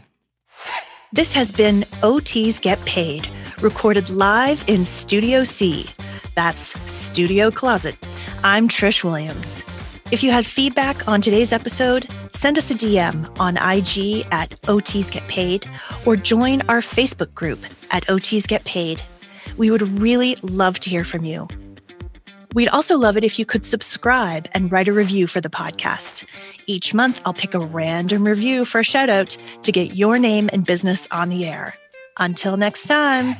This 1.13 1.33
has 1.33 1.53
been 1.53 1.83
OTs 2.03 2.61
Get 2.61 2.85
Paid, 2.85 3.29
recorded 3.61 4.11
live 4.11 4.65
in 4.67 4.85
Studio 4.85 5.45
C. 5.45 5.89
That's 6.35 6.81
Studio 6.91 7.51
Closet. 7.51 7.97
I'm 8.43 8.69
Trish 8.69 9.05
Williams. 9.05 9.65
If 10.13 10.23
you 10.23 10.31
had 10.31 10.45
feedback 10.45 11.09
on 11.09 11.23
today's 11.23 11.55
episode, 11.55 12.07
send 12.35 12.59
us 12.59 12.71
a 12.71 12.75
DM 12.75 13.35
on 13.41 13.57
IG 13.57 14.27
at 14.31 14.51
OTs 14.69 15.11
Get 15.11 15.27
Paid 15.27 15.67
or 16.05 16.17
join 16.17 16.61
our 16.69 16.81
Facebook 16.81 17.33
group 17.33 17.59
at 17.91 18.07
OTs 18.09 18.47
Get 18.47 18.63
Paid. 18.65 19.03
We 19.57 19.71
would 19.71 19.99
really 20.01 20.37
love 20.43 20.79
to 20.81 20.91
hear 20.91 21.05
from 21.05 21.25
you. 21.25 21.49
We'd 22.53 22.69
also 22.69 22.99
love 22.99 23.17
it 23.17 23.25
if 23.25 23.39
you 23.39 23.47
could 23.47 23.65
subscribe 23.65 24.49
and 24.53 24.71
write 24.71 24.87
a 24.87 24.93
review 24.93 25.27
for 25.27 25.41
the 25.41 25.49
podcast. 25.49 26.27
Each 26.67 26.93
month, 26.93 27.23
I'll 27.25 27.33
pick 27.33 27.55
a 27.55 27.61
random 27.61 28.25
review 28.25 28.67
for 28.67 28.81
a 28.81 28.85
shout 28.85 29.09
out 29.09 29.35
to 29.63 29.73
get 29.73 29.97
your 29.97 30.19
name 30.19 30.51
and 30.53 30.67
business 30.67 31.09
on 31.11 31.31
the 31.31 31.47
air. 31.47 31.73
Until 32.19 32.59
next 32.59 32.87
time. 32.87 33.35